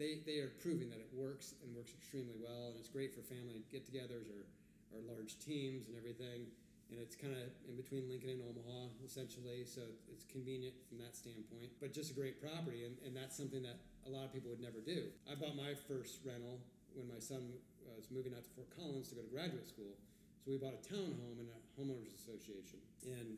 They, 0.00 0.24
they 0.24 0.40
are 0.40 0.48
proving 0.64 0.88
that 0.88 0.96
it 0.96 1.12
works 1.12 1.52
and 1.60 1.76
works 1.76 1.92
extremely 1.92 2.40
well, 2.40 2.72
and 2.72 2.80
it's 2.80 2.88
great 2.88 3.12
for 3.12 3.20
family 3.20 3.60
get-togethers 3.68 4.32
or, 4.32 4.48
or 4.96 5.04
large 5.04 5.36
teams 5.44 5.92
and 5.92 5.96
everything. 5.98 6.48
And 6.88 6.98
it's 6.98 7.14
kind 7.14 7.36
of 7.36 7.52
in 7.68 7.76
between 7.76 8.08
Lincoln 8.08 8.40
and 8.40 8.42
Omaha, 8.48 8.96
essentially, 9.04 9.62
so 9.68 9.84
it's 10.10 10.24
convenient 10.24 10.74
from 10.88 10.98
that 11.04 11.14
standpoint. 11.14 11.70
But 11.78 11.92
just 11.92 12.10
a 12.10 12.16
great 12.16 12.40
property, 12.40 12.88
and, 12.88 12.96
and 13.04 13.12
that's 13.14 13.36
something 13.36 13.62
that 13.62 13.76
a 14.06 14.10
lot 14.10 14.24
of 14.24 14.32
people 14.32 14.48
would 14.50 14.64
never 14.64 14.80
do. 14.80 15.12
I 15.30 15.36
bought 15.36 15.54
my 15.54 15.76
first 15.86 16.24
rental 16.24 16.58
when 16.96 17.06
my 17.06 17.20
son 17.20 17.52
was 18.00 18.08
moving 18.08 18.32
out 18.32 18.40
to 18.48 18.50
Fort 18.56 18.72
Collins 18.72 19.12
to 19.12 19.14
go 19.14 19.20
to 19.20 19.28
graduate 19.28 19.68
school. 19.68 19.92
So 20.40 20.48
we 20.48 20.56
bought 20.56 20.72
a 20.72 20.80
townhome 20.88 21.36
in 21.36 21.52
a 21.52 21.58
homeowners 21.76 22.16
association. 22.16 22.80
And 23.04 23.36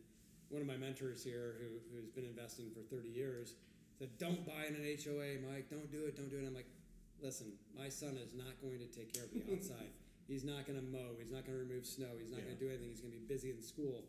one 0.54 0.62
of 0.62 0.70
my 0.70 0.78
mentors 0.78 1.26
here, 1.26 1.58
who, 1.58 1.82
who's 1.90 2.14
been 2.14 2.24
investing 2.24 2.70
for 2.70 2.86
30 2.94 3.10
years, 3.10 3.58
said, 3.98 4.14
Don't 4.22 4.46
buy 4.46 4.70
in 4.70 4.78
an 4.78 4.86
HOA, 4.86 5.42
Mike. 5.42 5.66
Don't 5.66 5.90
do 5.90 6.06
it. 6.06 6.14
Don't 6.14 6.30
do 6.30 6.38
it. 6.38 6.46
And 6.46 6.48
I'm 6.48 6.54
like, 6.54 6.70
Listen, 7.18 7.58
my 7.74 7.88
son 7.88 8.18
is 8.18 8.34
not 8.34 8.54
going 8.62 8.78
to 8.78 8.86
take 8.86 9.10
care 9.14 9.26
of 9.26 9.34
the 9.34 9.42
outside. 9.54 9.90
He's 10.26 10.44
not 10.44 10.66
going 10.66 10.78
to 10.78 10.86
mow. 10.86 11.18
He's 11.18 11.30
not 11.30 11.42
going 11.42 11.58
to 11.58 11.64
remove 11.66 11.86
snow. 11.86 12.14
He's 12.18 12.30
not 12.30 12.46
going 12.46 12.54
to 12.54 12.62
do 12.62 12.70
anything. 12.70 12.88
He's 12.88 13.02
going 13.02 13.12
to 13.12 13.18
be 13.18 13.26
busy 13.26 13.50
in 13.50 13.62
school. 13.62 14.06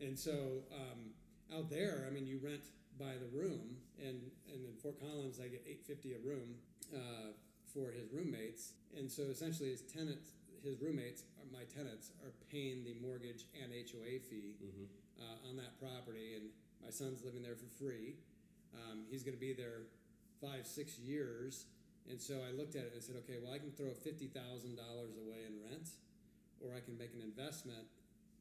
And 0.00 0.18
so 0.18 0.64
um, 0.72 1.12
out 1.52 1.68
there, 1.68 2.08
I 2.08 2.10
mean, 2.12 2.26
you 2.26 2.40
rent 2.42 2.64
by 2.98 3.16
the 3.20 3.28
room, 3.32 3.76
and, 4.00 4.20
and 4.48 4.64
in 4.64 4.76
Fort 4.80 5.00
Collins, 5.00 5.40
I 5.40 5.48
get 5.48 5.64
850 5.68 6.14
a 6.14 6.20
room 6.20 6.56
uh, 6.92 7.32
roommates. 8.60 8.72
And 8.98 9.10
so 9.10 9.30
essentially, 9.30 9.70
his 9.70 9.82
tenants, 9.82 10.30
his 10.62 10.80
roommates, 10.80 11.22
are 11.38 11.48
my 11.52 11.64
tenants, 11.64 12.10
are 12.24 12.32
paying 12.50 12.84
the 12.84 12.94
mortgage 13.00 13.46
and 13.62 13.72
HOA 13.72 14.20
fee 14.28 14.56
Mm-hmm. 14.60 14.84
uh, 15.20 15.48
on 15.48 15.56
that 15.56 15.78
property, 15.80 16.34
and 16.36 16.50
my 16.82 16.90
son's 16.90 17.24
living 17.24 17.42
there 17.42 17.56
for 17.56 17.68
free. 17.82 18.16
Um, 18.74 19.04
he's 19.10 19.22
going 19.22 19.34
to 19.36 19.40
be 19.40 19.52
there 19.52 19.88
five, 20.40 20.66
six 20.66 20.98
years, 20.98 21.66
and 22.08 22.20
so 22.20 22.40
I 22.46 22.52
looked 22.56 22.76
at 22.76 22.84
it 22.84 22.92
and 22.94 23.02
said, 23.02 23.16
okay, 23.24 23.38
well, 23.42 23.52
I 23.52 23.58
can 23.58 23.70
throw 23.72 23.92
fifty 23.92 24.26
thousand 24.26 24.76
dollars 24.76 25.16
away 25.20 25.44
in 25.46 25.58
rent, 25.60 25.88
or 26.60 26.72
I 26.76 26.80
can 26.80 26.96
make 26.96 27.12
an 27.14 27.20
investment 27.20 27.84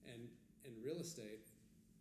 and 0.07 0.29
in 0.65 0.73
real 0.83 0.99
estate, 1.01 1.47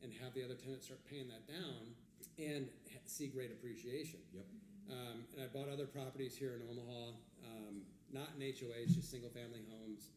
and 0.02 0.12
have 0.22 0.34
the 0.34 0.44
other 0.44 0.54
tenants 0.54 0.86
start 0.86 1.00
paying 1.08 1.28
that 1.28 1.46
down, 1.48 1.94
and 2.38 2.68
see 3.06 3.26
great 3.28 3.50
appreciation. 3.50 4.20
Yep. 4.34 4.46
Um, 4.90 5.16
and 5.36 5.44
I 5.44 5.48
bought 5.52 5.68
other 5.68 5.86
properties 5.86 6.36
here 6.36 6.56
in 6.56 6.62
Omaha, 6.64 7.12
um, 7.44 7.82
not 8.12 8.30
in 8.36 8.42
HOAs, 8.42 8.94
just 8.94 9.10
single 9.10 9.30
family 9.30 9.60
homes. 9.70 10.08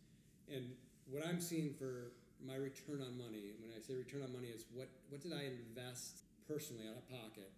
And 0.51 0.75
what 1.09 1.25
I'm 1.25 1.39
seeing 1.41 1.73
for 1.73 2.11
my 2.41 2.55
return 2.55 3.01
on 3.05 3.17
money. 3.17 3.53
When 3.61 3.69
I 3.69 3.79
say 3.85 3.93
return 3.93 4.23
on 4.25 4.33
money, 4.33 4.49
is 4.49 4.65
what 4.73 4.89
what 5.09 5.21
did 5.21 5.33
I 5.33 5.45
invest 5.45 6.25
personally 6.49 6.89
out 6.89 6.97
of 6.97 7.05
pocket, 7.09 7.51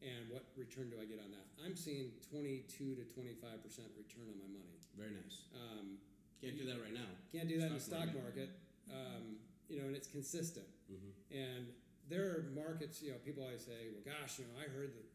and 0.00 0.30
what 0.32 0.44
return 0.56 0.88
do 0.88 0.96
I 0.96 1.04
get 1.04 1.20
on 1.20 1.28
that? 1.36 1.44
I'm 1.60 1.76
seeing 1.76 2.08
22 2.32 2.96
to 2.96 3.04
25 3.12 3.60
percent 3.62 3.88
return 4.00 4.24
on 4.32 4.38
my 4.40 4.48
money. 4.48 4.78
Very 4.96 5.12
nice. 5.12 5.44
Um, 5.52 5.98
Can't 6.40 6.56
do 6.56 6.64
that 6.66 6.80
right 6.80 6.94
now. 6.94 7.08
can't 7.32 7.48
do 7.48 7.58
that 7.60 7.68
in 7.68 7.76
the 7.76 7.80
Stock 7.80 8.08
stock 8.08 8.14
market. 8.16 8.48
market, 8.88 8.96
um, 8.96 9.36
you 9.68 9.80
know, 9.80 9.86
and 9.88 9.96
it's 9.96 10.08
consistent. 10.08 10.66
Mhm. 10.92 11.12
And 11.32 11.62
there 12.08 12.24
are 12.36 12.42
markets, 12.54 13.00
you 13.02 13.10
know, 13.12 13.18
people 13.24 13.42
always 13.44 13.64
say, 13.64 13.88
well, 13.92 14.04
gosh, 14.04 14.38
you 14.38 14.44
know, 14.44 14.56
I 14.60 14.68
heard 14.68 14.92
that 14.94 15.08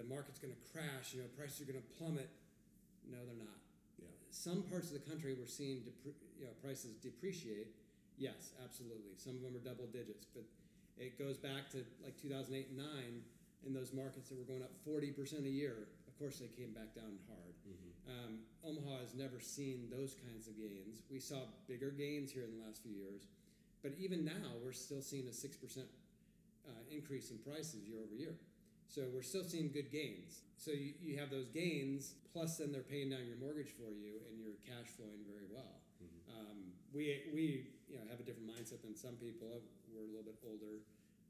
the 0.00 0.04
market's 0.08 0.38
going 0.40 0.52
to 0.54 0.62
crash, 0.72 1.12
you 1.12 1.20
know, 1.20 1.28
prices 1.36 1.60
are 1.60 1.68
going 1.70 1.80
to 1.80 1.88
plummet. 2.00 2.28
No, 3.08 3.18
they're 3.26 3.36
not. 3.36 3.60
Some 4.30 4.62
parts 4.62 4.88
of 4.88 4.94
the 4.94 5.04
country 5.10 5.34
we're 5.38 5.46
seeing, 5.50 5.78
depre- 5.82 6.14
you 6.38 6.44
know, 6.46 6.54
prices 6.62 6.94
depreciate. 7.02 7.68
Yes, 8.16 8.52
absolutely. 8.62 9.16
Some 9.16 9.36
of 9.36 9.42
them 9.42 9.56
are 9.56 9.64
double 9.64 9.86
digits, 9.86 10.26
but 10.34 10.44
it 10.98 11.18
goes 11.18 11.36
back 11.36 11.68
to 11.72 11.78
like 12.04 12.16
2008 12.20 12.68
and 12.68 12.78
9 12.78 12.86
in 13.66 13.74
those 13.74 13.92
markets 13.92 14.28
that 14.28 14.38
were 14.38 14.44
going 14.44 14.62
up 14.62 14.70
40% 14.86 15.44
a 15.44 15.48
year. 15.48 15.88
Of 16.06 16.16
course, 16.18 16.38
they 16.38 16.48
came 16.48 16.72
back 16.72 16.94
down 16.94 17.18
hard. 17.28 17.54
Mhm. 17.66 17.90
Um, 18.08 18.32
Omaha 18.64 19.00
has 19.00 19.14
never 19.14 19.40
seen 19.40 19.88
those 19.90 20.14
kinds 20.14 20.48
of 20.48 20.56
gains. 20.56 21.02
We 21.10 21.18
saw 21.20 21.46
bigger 21.66 21.90
gains 21.90 22.30
here 22.32 22.44
in 22.44 22.58
the 22.58 22.64
last 22.64 22.82
few 22.82 22.92
years, 22.92 23.26
but 23.82 23.92
even 23.98 24.24
now 24.24 24.56
we're 24.62 24.72
still 24.72 25.02
seeing 25.02 25.28
a 25.28 25.32
six 25.32 25.56
percent 25.56 25.88
uh, 26.68 26.72
increase 26.90 27.30
in 27.30 27.38
prices 27.38 27.88
year 27.88 28.00
over 28.04 28.14
year. 28.14 28.36
So 28.90 29.06
we're 29.14 29.22
still 29.22 29.46
seeing 29.46 29.70
good 29.70 29.94
gains. 29.94 30.42
So 30.58 30.74
you, 30.74 30.98
you 30.98 31.14
have 31.22 31.30
those 31.30 31.46
gains, 31.46 32.18
plus 32.34 32.58
then 32.58 32.74
they're 32.74 32.82
paying 32.82 33.14
down 33.14 33.22
your 33.22 33.38
mortgage 33.38 33.70
for 33.78 33.94
you, 33.94 34.18
and 34.26 34.34
you're 34.42 34.58
cash 34.66 34.90
flowing 34.98 35.22
very 35.30 35.46
well. 35.46 35.78
Mhm. 36.02 36.18
Um, 36.34 36.58
we 36.90 37.22
we 37.30 37.70
you 37.86 38.02
know 38.02 38.04
have 38.10 38.18
a 38.18 38.26
different 38.26 38.50
mindset 38.50 38.82
than 38.82 38.98
some 38.98 39.14
people. 39.22 39.62
We're 39.94 40.02
a 40.02 40.10
little 40.10 40.26
bit 40.26 40.42
older 40.42 40.82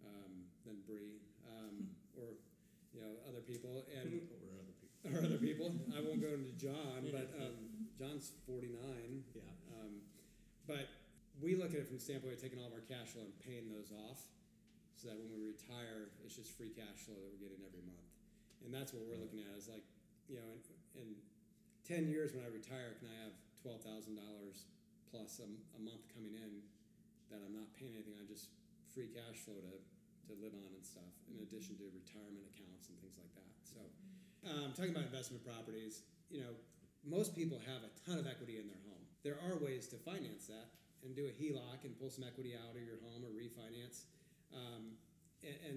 um, 0.09 0.49
than 0.65 0.81
Bree 0.89 1.21
um, 1.53 1.85
or 2.19 2.33
you 2.97 3.05
know 3.05 3.21
other 3.29 3.45
people, 3.45 3.85
and 3.93 4.09
or 4.25 4.57
other 4.57 4.73
people. 4.81 5.05
or 5.13 5.19
other 5.21 5.41
people. 5.41 5.69
I 5.93 6.01
won't 6.01 6.25
go 6.25 6.33
into 6.33 6.57
John, 6.57 7.13
but 7.13 7.29
um, 7.37 7.85
John's 8.01 8.33
49. 8.49 8.73
Yeah. 9.37 9.45
Um, 9.77 10.01
but 10.67 10.89
we 11.45 11.57
look 11.57 11.77
at 11.77 11.85
it 11.85 11.87
from 11.89 11.97
the 11.97 12.05
standpoint 12.05 12.35
of 12.35 12.41
taking 12.41 12.59
all 12.59 12.69
of 12.69 12.73
our 12.73 12.85
cash 12.89 13.13
flow 13.13 13.25
and 13.29 13.37
paying 13.45 13.69
those 13.69 13.93
off 13.93 14.25
so 15.01 15.09
that 15.09 15.17
when 15.17 15.33
we 15.33 15.41
retire, 15.41 16.13
it's 16.21 16.37
just 16.37 16.53
free 16.61 16.69
cash 16.69 17.09
flow 17.09 17.17
that 17.17 17.29
we're 17.33 17.41
getting 17.41 17.65
every 17.65 17.81
month. 17.89 18.05
And 18.61 18.69
that's 18.69 18.93
what 18.93 19.09
we're 19.09 19.17
looking 19.17 19.41
at 19.41 19.57
is 19.57 19.65
like, 19.65 19.81
you 20.29 20.37
know, 20.37 20.45
in, 20.53 20.61
in 21.01 21.09
10 21.89 22.13
years 22.13 22.37
when 22.37 22.45
I 22.45 22.53
retire, 22.53 23.01
can 23.01 23.09
I 23.09 23.17
have 23.25 23.33
$12,000 23.65 24.13
plus 25.09 25.41
a, 25.41 25.49
a 25.49 25.81
month 25.81 26.05
coming 26.13 26.37
in 26.37 26.61
that 27.33 27.41
I'm 27.41 27.57
not 27.57 27.73
paying 27.81 27.97
anything 27.97 28.13
on, 28.21 28.29
just 28.29 28.53
free 28.93 29.09
cash 29.09 29.41
flow 29.41 29.57
to, 29.57 29.73
to 30.29 30.33
live 30.37 30.53
on 30.53 30.69
and 30.69 30.85
stuff, 30.85 31.17
in 31.33 31.41
addition 31.41 31.81
to 31.81 31.89
retirement 31.97 32.45
accounts 32.53 32.93
and 32.93 33.01
things 33.01 33.17
like 33.17 33.33
that. 33.41 33.51
So, 33.65 33.81
um, 34.53 34.77
talking 34.77 34.93
about 34.93 35.09
investment 35.09 35.41
properties, 35.41 36.05
you 36.29 36.45
know, 36.45 36.53
most 37.09 37.33
people 37.33 37.57
have 37.65 37.81
a 37.81 37.91
ton 38.05 38.21
of 38.21 38.29
equity 38.29 38.61
in 38.61 38.69
their 38.69 38.85
home. 38.85 39.05
There 39.25 39.41
are 39.49 39.57
ways 39.57 39.89
to 39.97 39.97
finance 39.97 40.53
that 40.53 40.77
and 41.01 41.17
do 41.17 41.25
a 41.25 41.33
HELOC 41.33 41.89
and 41.89 41.97
pull 41.97 42.13
some 42.13 42.29
equity 42.29 42.53
out 42.53 42.77
of 42.77 42.85
your 42.85 43.01
home 43.01 43.25
or 43.25 43.33
refinance. 43.33 44.05
Um, 44.55 44.97
and, 45.43 45.57
and, 45.67 45.77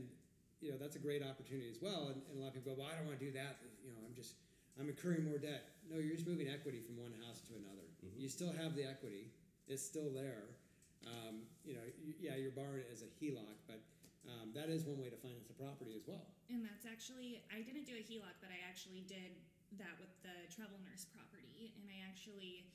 you 0.61 0.71
know, 0.71 0.77
that's 0.79 0.95
a 0.95 1.03
great 1.03 1.21
opportunity 1.23 1.69
as 1.69 1.79
well. 1.81 2.09
And, 2.11 2.21
and 2.31 2.39
a 2.39 2.41
lot 2.41 2.49
of 2.51 2.55
people 2.55 2.73
go, 2.73 2.81
well, 2.81 2.89
I 2.91 2.95
don't 2.97 3.07
want 3.07 3.19
to 3.19 3.25
do 3.25 3.31
that. 3.37 3.59
You 3.83 3.91
know, 3.93 4.01
I'm 4.05 4.15
just, 4.15 4.35
I'm 4.79 4.89
incurring 4.89 5.23
more 5.27 5.37
debt. 5.37 5.75
No, 5.87 5.99
you're 5.99 6.15
just 6.17 6.27
moving 6.27 6.49
equity 6.49 6.81
from 6.81 6.97
one 6.97 7.13
house 7.25 7.41
to 7.51 7.53
another. 7.59 7.85
Mhm. 8.01 8.17
You 8.17 8.29
still 8.29 8.51
have 8.51 8.73
the 8.75 8.83
equity. 8.87 9.29
It's 9.67 9.83
still 9.83 10.09
there. 10.09 10.49
Um, 11.05 11.43
you 11.67 11.75
know, 11.75 11.83
y- 11.99 12.15
yeah, 12.19 12.35
you're 12.39 12.55
borrowing 12.55 12.79
it 12.83 12.89
as 12.91 13.03
a 13.03 13.11
HELOC, 13.19 13.59
but 13.67 13.83
um, 14.23 14.55
that 14.55 14.71
is 14.71 14.87
one 14.87 14.95
way 15.03 15.11
to 15.11 15.19
finance 15.19 15.51
a 15.51 15.57
property 15.59 15.91
as 15.99 16.07
well. 16.07 16.23
And 16.47 16.63
that's 16.63 16.87
actually, 16.87 17.43
I 17.51 17.59
didn't 17.59 17.83
do 17.83 17.95
a 17.99 18.03
HELOC, 18.03 18.39
but 18.39 18.49
I 18.55 18.59
actually 18.63 19.03
did 19.03 19.35
that 19.79 19.99
with 19.99 20.11
the 20.23 20.47
travel 20.47 20.79
nurse 20.87 21.03
property. 21.11 21.75
And 21.75 21.91
I 21.91 21.99
actually, 22.07 22.71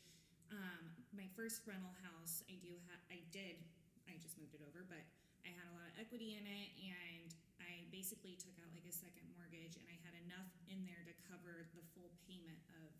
um, 0.52 0.92
my 1.16 1.24
first 1.32 1.64
rental 1.64 1.96
house, 2.04 2.44
I 2.52 2.56
do 2.60 2.76
have, 2.92 3.00
I 3.08 3.24
did, 3.32 3.56
I 4.04 4.20
just 4.20 4.36
moved 4.36 4.52
it 4.52 4.60
over, 4.60 4.84
but 4.84 5.00
I 5.48 5.56
had 5.56 5.64
a 5.64 5.74
lot 5.80 5.88
of 5.88 5.96
equity 5.96 6.36
in 6.36 6.44
it 6.44 6.68
and 6.76 7.32
I 7.56 7.88
basically 7.88 8.36
took 8.36 8.52
out 8.60 8.68
like 8.76 8.84
a 8.84 8.92
second 8.92 9.24
mortgage 9.32 9.80
and 9.80 9.88
I 9.88 9.96
had 10.04 10.12
enough 10.28 10.44
in 10.68 10.84
there 10.84 11.00
to 11.08 11.14
cover 11.24 11.64
the 11.72 11.80
full 11.96 12.12
payment 12.28 12.60
of 12.84 12.92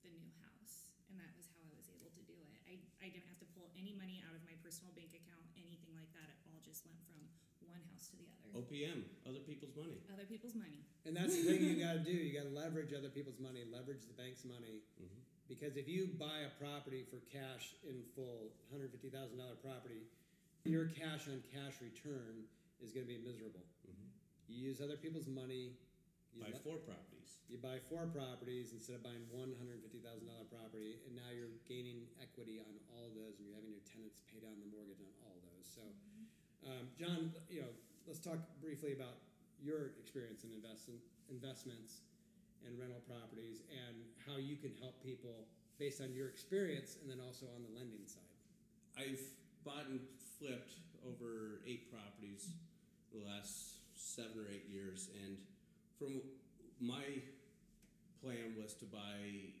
the 0.00 0.08
new 0.08 0.32
house. 0.40 0.88
And 1.12 1.20
that 1.20 1.28
was 1.36 1.52
how 1.52 1.60
I 1.60 1.68
was 1.76 1.92
able 1.92 2.08
to 2.16 2.22
do 2.24 2.32
it. 2.48 2.56
I, 2.64 2.80
I 3.04 3.12
didn't 3.12 3.28
have 3.28 3.36
to 3.44 3.48
pull 3.52 3.68
any 3.76 3.92
money 3.92 4.24
out 4.24 4.32
of 4.32 4.40
my 4.48 4.56
personal 4.64 4.88
bank 4.96 5.12
account, 5.12 5.44
anything 5.52 5.92
like 5.92 6.08
that. 6.16 6.32
It 6.32 6.48
all 6.48 6.64
just 6.64 6.88
went 6.88 6.96
from 7.04 7.20
one 7.68 7.84
house 7.92 8.08
to 8.08 8.16
the 8.16 8.24
other. 8.40 8.48
OPM, 8.56 9.04
other 9.28 9.44
people's 9.44 9.76
money. 9.76 10.00
Other 10.08 10.24
people's 10.24 10.56
money. 10.56 10.80
And 11.04 11.12
that's 11.12 11.36
the 11.36 11.44
thing 11.44 11.60
you 11.60 11.76
got 11.76 12.00
to 12.00 12.04
do. 12.08 12.16
You 12.16 12.32
got 12.32 12.48
to 12.48 12.56
leverage 12.56 12.96
other 12.96 13.12
people's 13.12 13.36
money, 13.36 13.68
leverage 13.68 14.08
the 14.08 14.16
bank's 14.16 14.48
money. 14.48 14.80
Mhm. 14.96 15.20
Because 15.44 15.76
if 15.76 15.84
you 15.84 16.08
buy 16.16 16.48
a 16.48 16.52
property 16.56 17.04
for 17.04 17.20
cash 17.28 17.76
in 17.84 18.00
full, 18.16 18.56
$150,000 18.72 19.12
property, 19.60 20.08
your 20.64 20.86
cash 20.94 21.26
on 21.28 21.42
cash 21.50 21.78
return 21.82 22.46
is 22.82 22.92
going 22.92 23.06
to 23.06 23.10
be 23.12 23.18
miserable. 23.18 23.62
Mhm. 23.86 24.10
You 24.48 24.68
use 24.70 24.80
other 24.80 24.96
people's 24.96 25.26
money. 25.26 25.76
You, 26.32 26.40
Buy 26.44 26.50
le- 26.50 26.60
four 26.64 26.78
properties. 26.78 27.36
you 27.48 27.58
buy 27.58 27.78
four 27.92 28.06
properties 28.06 28.72
instead 28.72 28.96
of 28.96 29.02
buying 29.02 29.26
$150,000 29.28 30.48
property, 30.48 30.96
and 31.06 31.14
now 31.14 31.28
you're 31.28 31.52
gaining 31.68 32.08
equity 32.22 32.58
on 32.58 32.72
all 32.96 33.04
of 33.04 33.14
those, 33.14 33.36
and 33.38 33.44
you're 33.46 33.54
having 33.54 33.70
your 33.70 33.84
tenants 33.84 34.22
pay 34.32 34.40
down 34.40 34.56
the 34.58 34.66
mortgage 34.72 35.00
on 35.04 35.12
all 35.28 35.36
of 35.36 35.42
those. 35.52 35.66
So, 35.68 35.82
um, 36.64 36.88
John, 36.96 37.34
you 37.50 37.60
know, 37.60 37.68
let's 38.06 38.18
talk 38.18 38.38
briefly 38.62 38.92
about 38.94 39.20
your 39.60 39.92
experience 40.00 40.44
in 40.44 40.52
invest 40.54 40.88
investments 41.28 42.00
and 42.64 42.78
rental 42.78 43.00
properties, 43.00 43.60
and 43.68 43.96
how 44.24 44.36
you 44.38 44.56
can 44.56 44.72
help 44.80 45.02
people 45.02 45.46
based 45.78 46.00
on 46.00 46.14
your 46.14 46.28
experience, 46.28 46.96
and 47.02 47.10
then 47.10 47.20
also 47.20 47.44
on 47.54 47.62
the 47.62 47.68
lending 47.76 48.06
side. 48.06 48.22
I've 48.96 49.20
bought 49.64 49.86
and 49.88 50.00
flipped 50.38 50.74
over 51.06 51.60
eight 51.66 51.90
properties 51.90 52.50
the 53.12 53.20
last 53.26 53.78
seven 53.94 54.38
or 54.38 54.48
eight 54.50 54.66
years, 54.70 55.08
and 55.24 55.36
from 55.98 56.22
my 56.80 57.22
plan 58.22 58.54
was 58.58 58.74
to 58.74 58.84
buy 58.86 59.52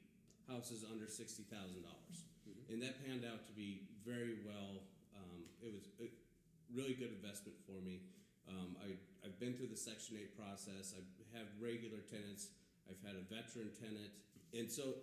houses 0.48 0.84
under 0.90 1.06
sixty 1.06 1.42
thousand 1.44 1.82
dollars, 1.82 2.24
Mhm. 2.48 2.74
and 2.74 2.82
that 2.82 3.04
panned 3.04 3.24
out 3.24 3.44
to 3.46 3.52
be 3.52 3.86
very 4.04 4.38
well. 4.44 4.82
Um, 5.14 5.44
it 5.62 5.72
was 5.72 5.88
a 6.00 6.08
really 6.72 6.94
good 6.94 7.12
investment 7.12 7.58
for 7.66 7.80
me. 7.80 8.00
Um, 8.48 8.76
I, 8.82 8.96
I've 9.24 9.38
been 9.38 9.54
through 9.54 9.68
the 9.68 9.76
Section 9.76 10.16
Eight 10.16 10.34
process. 10.36 10.94
I've 10.96 11.36
had 11.36 11.46
regular 11.60 12.00
tenants. 12.10 12.48
I've 12.90 13.00
had 13.06 13.14
a 13.16 13.22
veteran 13.22 13.70
tenant, 13.78 14.10
and 14.52 14.70
so 14.70 14.96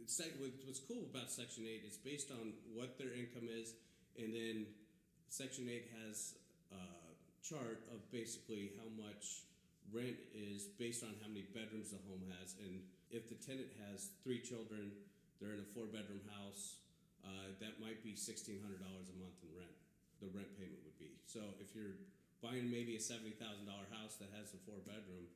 it's 0.00 0.18
like- 0.18 0.34
what- 0.40 0.64
what's 0.64 0.80
cool 0.80 1.04
about 1.04 1.30
Section 1.30 1.66
8 1.66 1.84
is 1.84 1.96
based 1.98 2.30
on 2.32 2.52
what 2.72 2.96
their 2.98 3.12
income 3.12 3.48
is, 3.48 3.74
and 4.18 4.34
then 4.34 4.66
Section 5.28 5.68
8 5.68 5.88
has 6.04 6.34
a 6.72 7.12
chart 7.42 7.82
of 7.92 8.04
basically 8.12 8.72
how 8.78 8.88
much 8.96 9.48
rent 9.90 10.16
is 10.32 10.68
based 10.78 11.02
on 11.02 11.12
how 11.20 11.28
many 11.28 11.44
bedrooms 11.52 11.90
the 11.90 12.00
home 12.08 12.22
has. 12.40 12.54
And 12.60 12.80
if 13.10 13.28
the 13.28 13.36
tenant 13.36 13.68
has 13.88 14.12
three 14.24 14.40
children, 14.40 14.92
they're 15.40 15.52
in 15.52 15.60
a 15.60 15.70
four 15.74 15.90
bedroom 15.90 16.22
house, 16.32 16.80
uh, 17.24 17.54
that 17.60 17.78
might 17.78 18.02
be 18.02 18.14
$1,600 18.14 18.62
a 18.62 19.16
month 19.18 19.38
in 19.42 19.50
rent. 19.54 19.76
The 20.22 20.30
rent 20.30 20.50
payment 20.54 20.80
would 20.86 20.98
be. 20.98 21.18
So 21.26 21.40
if 21.58 21.74
you're 21.74 21.98
buying 22.42 22.70
maybe 22.70 22.94
a 22.96 23.02
$70,000 23.02 23.38
house 23.90 24.18
that 24.18 24.30
has 24.38 24.54
a 24.54 24.60
four 24.62 24.78
bedroom, 24.86 25.26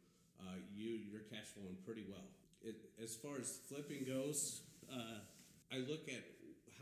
uh, 0.40 0.60
you 0.74 1.00
you're 1.08 1.24
cash 1.32 1.48
flowing 1.56 1.76
pretty 1.84 2.04
well. 2.08 2.28
It, 2.62 2.76
as 3.02 3.14
far 3.16 3.38
as 3.40 3.58
flipping 3.68 4.04
goes, 4.04 4.60
uh, 4.92 5.24
I 5.72 5.78
look 5.88 6.08
at 6.08 6.22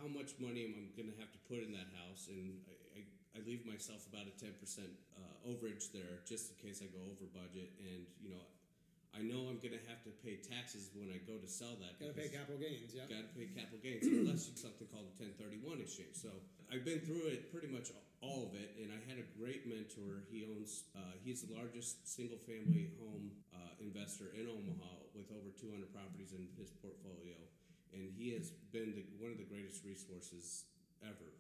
how 0.01 0.09
much 0.11 0.35
money 0.39 0.67
am 0.67 0.75
I'm 0.75 0.91
going 0.97 1.11
to 1.11 1.19
have 1.19 1.31
to 1.33 1.41
put 1.47 1.63
in 1.63 1.73
that 1.73 1.91
house, 1.95 2.27
and 2.31 2.59
I, 2.67 3.01
I, 3.01 3.01
I 3.37 3.39
leave 3.47 3.67
myself 3.67 4.07
about 4.11 4.27
a 4.27 4.35
ten 4.39 4.55
percent 4.59 4.91
uh, 5.17 5.49
overage 5.49 5.91
there 5.93 6.23
just 6.27 6.53
in 6.53 6.57
case 6.59 6.83
I 6.83 6.89
go 6.91 7.03
over 7.07 7.27
budget. 7.31 7.71
And 7.81 8.07
you 8.19 8.35
know, 8.35 8.45
I 9.15 9.23
know 9.23 9.47
I'm 9.47 9.63
going 9.63 9.79
to 9.79 9.85
have 9.87 10.03
to 10.11 10.13
pay 10.27 10.43
taxes 10.43 10.91
when 10.91 11.15
I 11.15 11.23
go 11.23 11.39
to 11.39 11.47
sell 11.47 11.79
that. 11.79 11.95
Got 12.03 12.15
to 12.15 12.19
pay 12.19 12.31
capital 12.35 12.59
gains, 12.59 12.91
yeah. 12.91 13.07
Got 13.07 13.31
to 13.31 13.33
pay 13.39 13.47
capital 13.47 13.79
gains 13.79 14.03
unless 14.11 14.51
you 14.51 14.59
something 14.59 14.91
called 14.91 15.07
a 15.07 15.15
1031 15.23 15.79
exchange. 15.79 16.19
So 16.19 16.35
I've 16.67 16.83
been 16.83 16.99
through 16.99 17.31
it 17.31 17.55
pretty 17.55 17.71
much 17.71 17.95
all 18.19 18.51
of 18.51 18.59
it, 18.59 18.75
and 18.81 18.91
I 18.91 18.99
had 19.07 19.23
a 19.23 19.27
great 19.39 19.71
mentor. 19.71 20.27
He 20.27 20.43
owns, 20.43 20.91
uh, 20.99 21.15
he's 21.23 21.47
the 21.47 21.55
largest 21.55 22.03
single 22.09 22.41
family 22.43 22.91
home 22.99 23.31
uh, 23.55 23.79
investor 23.79 24.35
in 24.35 24.51
Omaha 24.51 25.15
with 25.15 25.31
over 25.31 25.53
200 25.55 25.87
properties 25.95 26.35
in 26.35 26.51
his 26.59 26.75
portfolio, 26.83 27.39
and 27.95 28.11
he 28.11 28.35
has 28.35 28.51
been 28.75 28.93
the, 28.99 29.07
one 29.23 29.31
of 29.31 29.39
the 29.39 29.47
greatest 29.47 29.87
resources 29.87 30.67
ever 31.07 31.31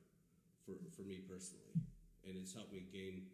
for, 0.63 0.79
for 0.95 1.03
me 1.03 1.21
personally, 1.27 1.75
and 2.23 2.39
it's 2.39 2.55
helped 2.55 2.73
me 2.73 2.87
gain 2.89 3.27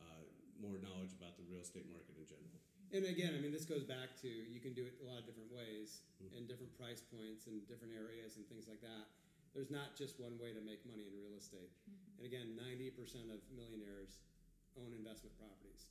uh, 0.00 0.24
more 0.58 0.80
knowledge 0.80 1.12
about 1.14 1.36
the 1.36 1.44
real 1.46 1.60
estate 1.60 1.86
market 1.92 2.16
in 2.16 2.26
general. 2.26 2.58
And 2.92 3.08
again, 3.08 3.32
I 3.32 3.40
mean, 3.40 3.56
this 3.56 3.64
goes 3.64 3.88
back 3.88 4.20
to 4.20 4.28
you 4.28 4.60
can 4.60 4.76
do 4.76 4.84
it 4.84 5.00
a 5.00 5.04
lot 5.08 5.16
of 5.16 5.24
different 5.24 5.48
ways 5.48 6.04
and 6.36 6.44
different 6.44 6.76
price 6.76 7.00
points 7.00 7.48
and 7.48 7.64
different 7.64 7.96
areas 7.96 8.36
and 8.36 8.44
things 8.52 8.68
like 8.68 8.84
that. 8.84 9.08
there's 9.56 9.72
not 9.72 9.96
just 9.96 10.16
one 10.20 10.36
way 10.40 10.52
to 10.52 10.60
make 10.64 10.80
money 10.88 11.04
in 11.08 11.12
real 11.16 11.36
estate. 11.36 11.72
And 12.16 12.24
again, 12.24 12.56
90% 12.56 13.32
of 13.32 13.40
millionaires 13.52 14.20
own 14.80 14.92
investment 14.96 15.36
properties. 15.36 15.88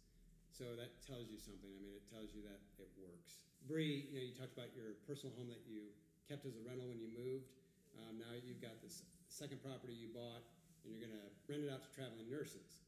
So 0.50 0.78
that 0.78 0.94
tells 1.06 1.30
you 1.30 1.42
something. 1.42 1.70
I 1.70 1.80
mean, 1.82 1.94
it 1.98 2.06
tells 2.10 2.34
you 2.34 2.42
that 2.46 2.62
it 2.78 2.90
works. 2.98 3.50
Bree, 3.66 4.10
you 4.10 4.18
know, 4.18 4.26
you 4.26 4.34
talked 4.34 4.54
about 4.54 4.74
your 4.74 4.98
personal 5.06 5.34
home 5.38 5.50
that 5.50 5.62
you 5.66 5.94
kept 6.32 6.48
as 6.48 6.56
a 6.56 6.64
rental 6.64 6.88
when 6.88 7.04
you 7.04 7.12
moved. 7.12 7.52
Um, 8.00 8.16
now 8.16 8.32
you've 8.40 8.64
got 8.64 8.80
this 8.80 9.04
second 9.28 9.60
property 9.60 9.92
you 9.92 10.08
bought, 10.16 10.48
and 10.88 10.96
you're 10.96 11.04
going 11.04 11.12
to 11.12 11.28
rent 11.52 11.68
it 11.68 11.70
out 11.70 11.84
to 11.84 11.92
traveling 11.92 12.32
nurses. 12.32 12.80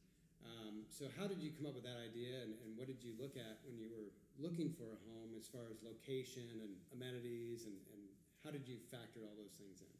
Um, 0.48 0.88
so 0.88 1.12
how 1.12 1.28
did 1.28 1.44
you 1.44 1.52
come 1.52 1.68
up 1.68 1.76
with 1.76 1.84
that 1.84 2.00
idea, 2.00 2.40
and, 2.40 2.56
and 2.64 2.72
what 2.72 2.88
did 2.88 3.04
you 3.04 3.12
look 3.20 3.36
at 3.36 3.60
when 3.68 3.76
you 3.76 3.92
were 3.92 4.08
looking 4.40 4.72
for 4.72 4.88
a 4.96 4.98
home 5.12 5.36
as 5.36 5.44
far 5.44 5.68
as 5.68 5.76
location 5.84 6.48
and 6.64 6.72
amenities, 6.96 7.68
and, 7.68 7.76
and 7.92 8.00
how 8.40 8.48
did 8.48 8.64
you 8.64 8.80
factor 8.88 9.20
all 9.28 9.36
those 9.36 9.60
things 9.60 9.84
in? 9.84 9.92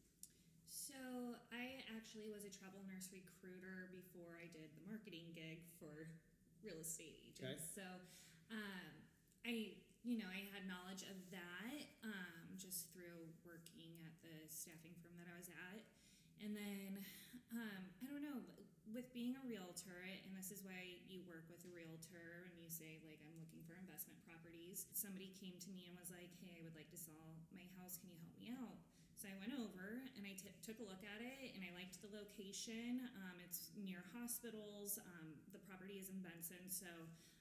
So 0.72 1.36
I 1.52 1.84
actually 1.92 2.32
was 2.32 2.48
a 2.48 2.52
travel 2.52 2.80
nurse 2.88 3.12
recruiter 3.12 3.92
before 3.92 4.40
I 4.40 4.48
did 4.56 4.72
the 4.72 4.84
marketing 4.88 5.28
gig 5.36 5.60
for 5.76 6.08
real 6.64 6.80
estate 6.80 7.20
agents. 7.28 7.44
Okay. 7.44 7.56
So 7.76 7.84
um, 8.52 8.92
I, 9.44 9.76
you 10.00 10.16
know, 10.20 10.28
I 10.28 10.44
had 10.52 10.64
knowledge 10.64 11.04
of 11.08 11.16
that 11.32 11.88
um, 12.04 12.43
just 12.56 12.90
through 12.94 13.30
working 13.44 14.00
at 14.06 14.14
the 14.22 14.34
staffing 14.50 14.94
firm 15.02 15.14
that 15.18 15.28
I 15.28 15.36
was 15.36 15.50
at. 15.50 15.82
And 16.42 16.54
then 16.54 17.04
um, 17.54 17.82
I 18.02 18.06
don't 18.10 18.24
know, 18.24 18.42
with 18.92 19.08
being 19.16 19.38
a 19.38 19.42
realtor, 19.46 20.04
and 20.04 20.32
this 20.36 20.52
is 20.52 20.60
why 20.60 21.00
you 21.08 21.24
work 21.24 21.46
with 21.48 21.62
a 21.64 21.72
realtor 21.72 22.50
and 22.50 22.54
you 22.60 22.68
say, 22.68 23.00
like, 23.06 23.22
I'm 23.24 23.34
looking 23.40 23.64
for 23.64 23.78
investment 23.78 24.20
properties. 24.26 24.90
Somebody 24.92 25.32
came 25.38 25.56
to 25.62 25.70
me 25.72 25.88
and 25.88 25.94
was 25.96 26.12
like, 26.12 26.30
Hey, 26.42 26.58
I 26.58 26.62
would 26.66 26.76
like 26.76 26.90
to 26.92 27.00
sell 27.00 27.38
my 27.54 27.64
house. 27.80 27.96
Can 27.96 28.12
you 28.12 28.18
help 28.20 28.36
me 28.36 28.50
out? 28.52 28.76
So 29.16 29.32
I 29.32 29.36
went 29.40 29.56
over 29.56 30.04
and 30.20 30.28
I 30.28 30.36
t- 30.36 30.52
took 30.60 30.76
a 30.82 30.86
look 30.86 31.00
at 31.00 31.24
it 31.24 31.56
and 31.56 31.64
I 31.64 31.72
liked 31.72 31.96
the 32.04 32.12
location. 32.12 33.08
Um, 33.24 33.40
it's 33.40 33.72
near 33.72 34.04
hospitals. 34.12 35.00
Um, 35.00 35.32
the 35.48 35.62
property 35.64 35.96
is 35.96 36.12
in 36.12 36.20
Benson, 36.20 36.60
so 36.68 36.90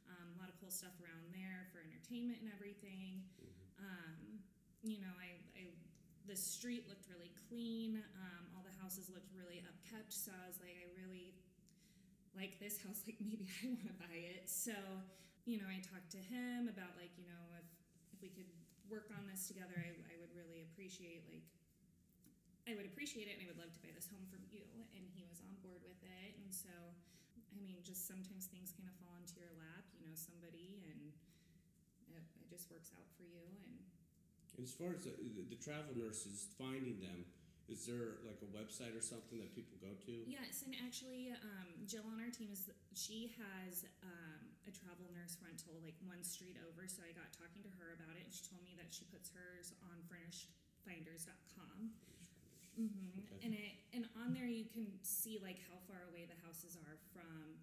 um, 0.07 0.31
a 0.31 0.37
lot 0.39 0.47
of 0.47 0.55
cool 0.63 0.71
stuff 0.71 0.95
around 1.03 1.27
there 1.35 1.67
for 1.75 1.83
entertainment 1.83 2.39
and 2.39 2.47
everything. 2.55 3.19
Um, 3.81 4.39
you 4.83 4.99
know, 4.99 5.15
I, 5.15 5.39
I 5.55 5.63
the 6.27 6.35
street 6.35 6.87
looked 6.87 7.07
really 7.07 7.31
clean. 7.47 8.03
Um, 8.19 8.43
all 8.55 8.63
the 8.63 8.75
houses 8.79 9.11
looked 9.11 9.31
really 9.35 9.63
upkept. 9.63 10.11
So 10.11 10.31
I 10.31 10.47
was 10.47 10.59
like, 10.59 10.75
I 10.75 10.87
really 10.99 11.35
like 12.35 12.59
this 12.59 12.79
house. 12.83 13.01
Like 13.07 13.19
maybe 13.23 13.47
I 13.63 13.71
want 13.71 13.87
to 13.87 13.97
buy 13.97 14.19
it. 14.19 14.47
So 14.47 14.75
you 15.47 15.59
know, 15.59 15.67
I 15.67 15.79
talked 15.83 16.11
to 16.15 16.21
him 16.21 16.71
about 16.71 16.95
like 16.99 17.15
you 17.15 17.27
know 17.27 17.43
if 17.59 17.67
if 18.11 18.19
we 18.19 18.29
could 18.29 18.51
work 18.91 19.07
on 19.15 19.23
this 19.25 19.47
together, 19.47 19.75
I, 19.79 19.91
I 20.11 20.15
would 20.19 20.31
really 20.35 20.67
appreciate 20.67 21.23
like 21.31 21.47
I 22.63 22.75
would 22.79 22.87
appreciate 22.87 23.27
it 23.27 23.39
and 23.39 23.43
I 23.43 23.47
would 23.51 23.59
love 23.59 23.75
to 23.75 23.81
buy 23.83 23.91
this 23.91 24.07
home 24.07 24.23
from 24.31 24.39
you. 24.47 24.63
And 24.95 25.03
he 25.11 25.27
was 25.27 25.43
on 25.43 25.51
board 25.59 25.83
with 25.83 25.99
it. 25.99 26.31
And 26.39 26.47
so, 26.47 26.71
I 26.71 27.59
mean, 27.59 27.75
just 27.83 28.07
sometimes 28.07 28.47
things 28.47 28.71
kind 28.71 28.87
of 28.87 28.95
fall 29.03 29.19
into 29.19 29.35
your 29.35 29.51
lap, 29.59 29.83
you 29.99 30.07
know, 30.07 30.15
somebody, 30.15 30.79
and 30.87 31.11
it, 32.07 32.23
it 32.39 32.47
just 32.47 32.71
works 32.71 32.95
out 32.95 33.03
for 33.19 33.27
you. 33.27 33.43
And 33.67 33.83
And 33.83 33.92
as 34.61 34.71
far 34.71 34.93
as 34.93 35.09
the, 35.09 35.15
the, 35.49 35.57
travel 35.57 35.97
nurses 35.97 36.45
finding 36.59 37.01
them, 37.01 37.25
is 37.65 37.89
there 37.89 38.21
like 38.27 38.37
a 38.45 38.49
website 38.53 38.93
or 38.93 39.01
something 39.01 39.41
that 39.41 39.55
people 39.55 39.79
go 39.81 39.89
to? 40.05 40.13
yes, 40.29 40.61
and 40.67 40.75
actually, 40.85 41.33
um, 41.33 41.69
Jill 41.89 42.05
on 42.11 42.21
our 42.21 42.29
team 42.29 42.53
is, 42.53 42.69
she 42.93 43.33
has 43.39 43.87
um, 44.05 44.53
a 44.67 44.71
travel 44.71 45.07
nurse 45.11 45.35
rental 45.43 45.75
like 45.83 45.95
one 46.07 46.23
street 46.23 46.55
over. 46.63 46.87
So 46.87 47.03
I 47.03 47.11
got 47.11 47.31
talking 47.35 47.63
to 47.67 47.71
her 47.79 47.95
about 47.99 48.15
it 48.15 48.23
and 48.27 48.33
she 48.33 48.43
told 48.47 48.63
me 48.63 48.75
that 48.79 48.91
she 48.91 49.03
puts 49.11 49.31
hers 49.31 49.75
on 49.83 49.99
furnishedfinders.com. 50.07 51.91
Mm-hmm. 52.73 53.11
Okay. 53.21 53.39
And 53.45 53.51
it 53.53 53.73
and 53.93 54.03
on 54.17 54.33
there 54.33 54.49
you 54.49 54.65
can 54.65 54.89
see 55.05 55.37
like 55.37 55.61
how 55.69 55.77
far 55.85 56.09
away 56.09 56.25
the 56.25 56.39
houses 56.41 56.73
are 56.73 56.97
from 57.13 57.61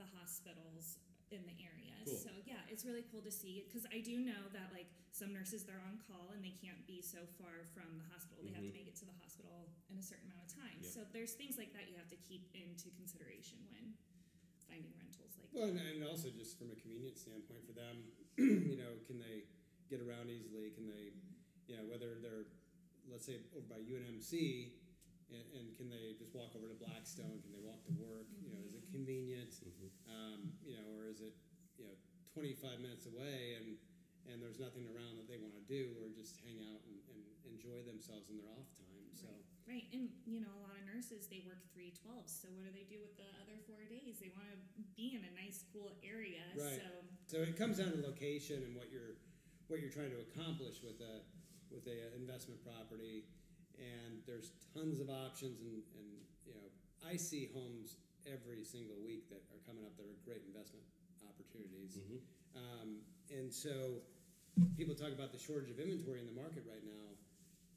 the 0.00 0.08
hospitals 0.16 0.96
in 1.32 1.42
the 1.46 1.56
area. 1.62 1.94
Cool. 2.06 2.14
So 2.22 2.30
yeah, 2.46 2.62
it's 2.70 2.84
really 2.86 3.02
cool 3.10 3.22
to 3.22 3.30
see 3.34 3.66
because 3.66 3.82
I 3.90 3.98
do 3.98 4.22
know 4.22 4.46
that 4.54 4.70
like 4.70 4.86
some 5.10 5.32
nurses 5.34 5.64
they're 5.66 5.82
on 5.82 5.98
call 6.06 6.30
and 6.34 6.44
they 6.44 6.54
can't 6.54 6.78
be 6.86 7.02
so 7.02 7.24
far 7.40 7.66
from 7.74 7.98
the 7.98 8.06
hospital. 8.12 8.44
They 8.46 8.52
have 8.54 8.62
to 8.62 8.70
Mhm. 8.70 8.78
make 8.78 8.86
it 8.86 8.96
to 9.02 9.06
the 9.08 9.16
hospital 9.18 9.66
in 9.90 9.98
a 9.98 10.02
certain 10.04 10.30
amount 10.30 10.46
of 10.46 10.52
time. 10.54 10.78
Yep. 10.82 10.92
So 10.92 11.00
there's 11.10 11.32
things 11.34 11.56
like 11.58 11.72
that 11.74 11.88
you 11.90 11.96
have 11.96 12.08
to 12.14 12.20
keep 12.22 12.46
into 12.54 12.90
consideration 12.94 13.58
when 13.74 13.96
finding 14.68 14.92
rentals 14.98 15.34
like 15.40 15.50
Well, 15.52 15.66
and, 15.72 15.78
and 15.80 16.04
also 16.04 16.30
just 16.30 16.58
from 16.58 16.70
a 16.70 16.76
convenience 16.78 17.22
standpoint 17.22 17.64
for 17.66 17.72
them, 17.72 18.06
you 18.38 18.76
know, 18.76 18.98
can 19.06 19.18
they 19.18 19.44
get 19.88 20.00
around 20.02 20.30
easily? 20.30 20.70
Can 20.70 20.86
they, 20.86 21.10
you 21.66 21.74
know, 21.76 21.84
whether 21.90 22.18
they're, 22.20 22.46
let's 23.10 23.24
say, 23.26 23.40
over 23.56 23.66
by 23.66 23.78
UNMC, 23.80 24.70
and, 25.30 25.42
and 25.58 25.74
can 25.76 25.88
they 25.90 26.14
just 26.18 26.34
walk 26.34 26.54
over 26.54 26.68
to 26.68 26.74
Blackstone? 26.74 27.40
Can 27.42 27.50
they 27.52 27.58
walk 27.62 27.82
to 27.86 27.92
work? 27.98 28.26
You 28.42 28.50
know, 28.52 28.62
is 28.66 28.74
it 28.74 28.84
convenient? 28.92 29.50
Mhm. 29.64 29.90
Um, 30.06 30.52
you 30.62 30.74
know, 30.76 30.86
or 30.94 31.08
is 31.08 31.20
it, 31.20 31.34
you 31.78 31.84
know, 31.86 31.94
25 32.36 32.84
minutes 32.84 33.08
away 33.08 33.56
and 33.56 33.80
and 34.28 34.42
there's 34.42 34.58
nothing 34.58 34.84
around 34.90 35.16
that 35.16 35.24
they 35.30 35.38
want 35.38 35.54
to 35.54 35.64
do 35.70 35.94
or 36.02 36.10
just 36.10 36.42
hang 36.42 36.58
out 36.68 36.82
and, 36.84 36.98
and 37.14 37.20
enjoy 37.46 37.78
themselves 37.86 38.26
in 38.26 38.36
their 38.36 38.50
off 38.58 38.66
time. 38.74 39.06
So. 39.14 39.30
Right, 39.70 39.86
and 39.94 40.10
you 40.26 40.42
know, 40.42 40.50
a 40.50 40.62
lot 40.66 40.74
of 40.74 40.84
nurses 40.86 41.30
they 41.30 41.42
work 41.46 41.62
three 41.72 41.94
twelves. 41.94 42.30
So 42.30 42.50
what 42.54 42.66
do 42.68 42.74
they 42.74 42.86
do 42.86 43.02
with 43.02 43.14
the 43.18 43.26
other 43.42 43.56
four 43.66 43.82
days? 43.86 44.18
They 44.22 44.30
want 44.34 44.50
to 44.50 44.58
be 44.98 45.14
in 45.14 45.22
a 45.26 45.32
nice, 45.34 45.66
cool 45.72 45.94
area. 46.04 46.42
Right. 46.54 46.78
So 46.78 46.86
So 47.26 47.36
it 47.42 47.56
comes 47.58 47.78
down 47.78 47.94
to 47.96 48.00
location 48.02 48.62
and 48.62 48.76
what 48.76 48.92
you're 48.92 49.18
what 49.66 49.82
you're 49.82 49.94
trying 49.94 50.14
to 50.14 50.22
accomplish 50.22 50.82
with 50.84 51.02
a 51.02 51.22
with 51.72 51.86
a 51.88 52.14
investment 52.14 52.60
property. 52.62 53.26
And 53.78 54.24
there's 54.24 54.56
tons 54.72 55.04
of 55.04 55.10
options, 55.10 55.60
and, 55.62 55.82
and 55.98 56.08
you 56.46 56.54
know 56.54 56.66
I 57.02 57.18
see 57.18 57.50
homes 57.50 57.98
every 58.26 58.66
single 58.66 58.98
week 59.02 59.30
that 59.30 59.42
are 59.54 59.62
coming 59.66 59.86
up 59.86 59.94
that 59.98 60.06
are 60.06 60.18
great 60.26 60.42
investment 60.46 60.82
opportunities. 61.46 61.98
Mhm. 61.98 62.20
Um, 62.54 63.02
and 63.30 63.52
so 63.52 64.02
people 64.76 64.94
talk 64.94 65.12
about 65.12 65.32
the 65.32 65.38
shortage 65.38 65.70
of 65.70 65.78
inventory 65.78 66.20
in 66.20 66.26
the 66.26 66.32
market 66.32 66.64
right 66.66 66.84
now, 66.84 67.14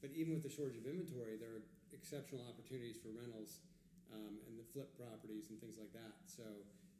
but 0.00 0.10
even 0.12 0.34
with 0.34 0.42
the 0.42 0.50
shortage 0.50 0.78
of 0.78 0.86
inventory, 0.86 1.36
there 1.36 1.50
are 1.50 1.62
exceptional 1.92 2.42
opportunities 2.48 2.98
for 2.98 3.10
rentals 3.10 3.60
um, 4.12 4.38
and 4.46 4.58
the 4.58 4.64
flip 4.64 4.96
properties 4.96 5.50
and 5.50 5.60
things 5.60 5.78
like 5.78 5.92
that. 5.92 6.16
So, 6.26 6.42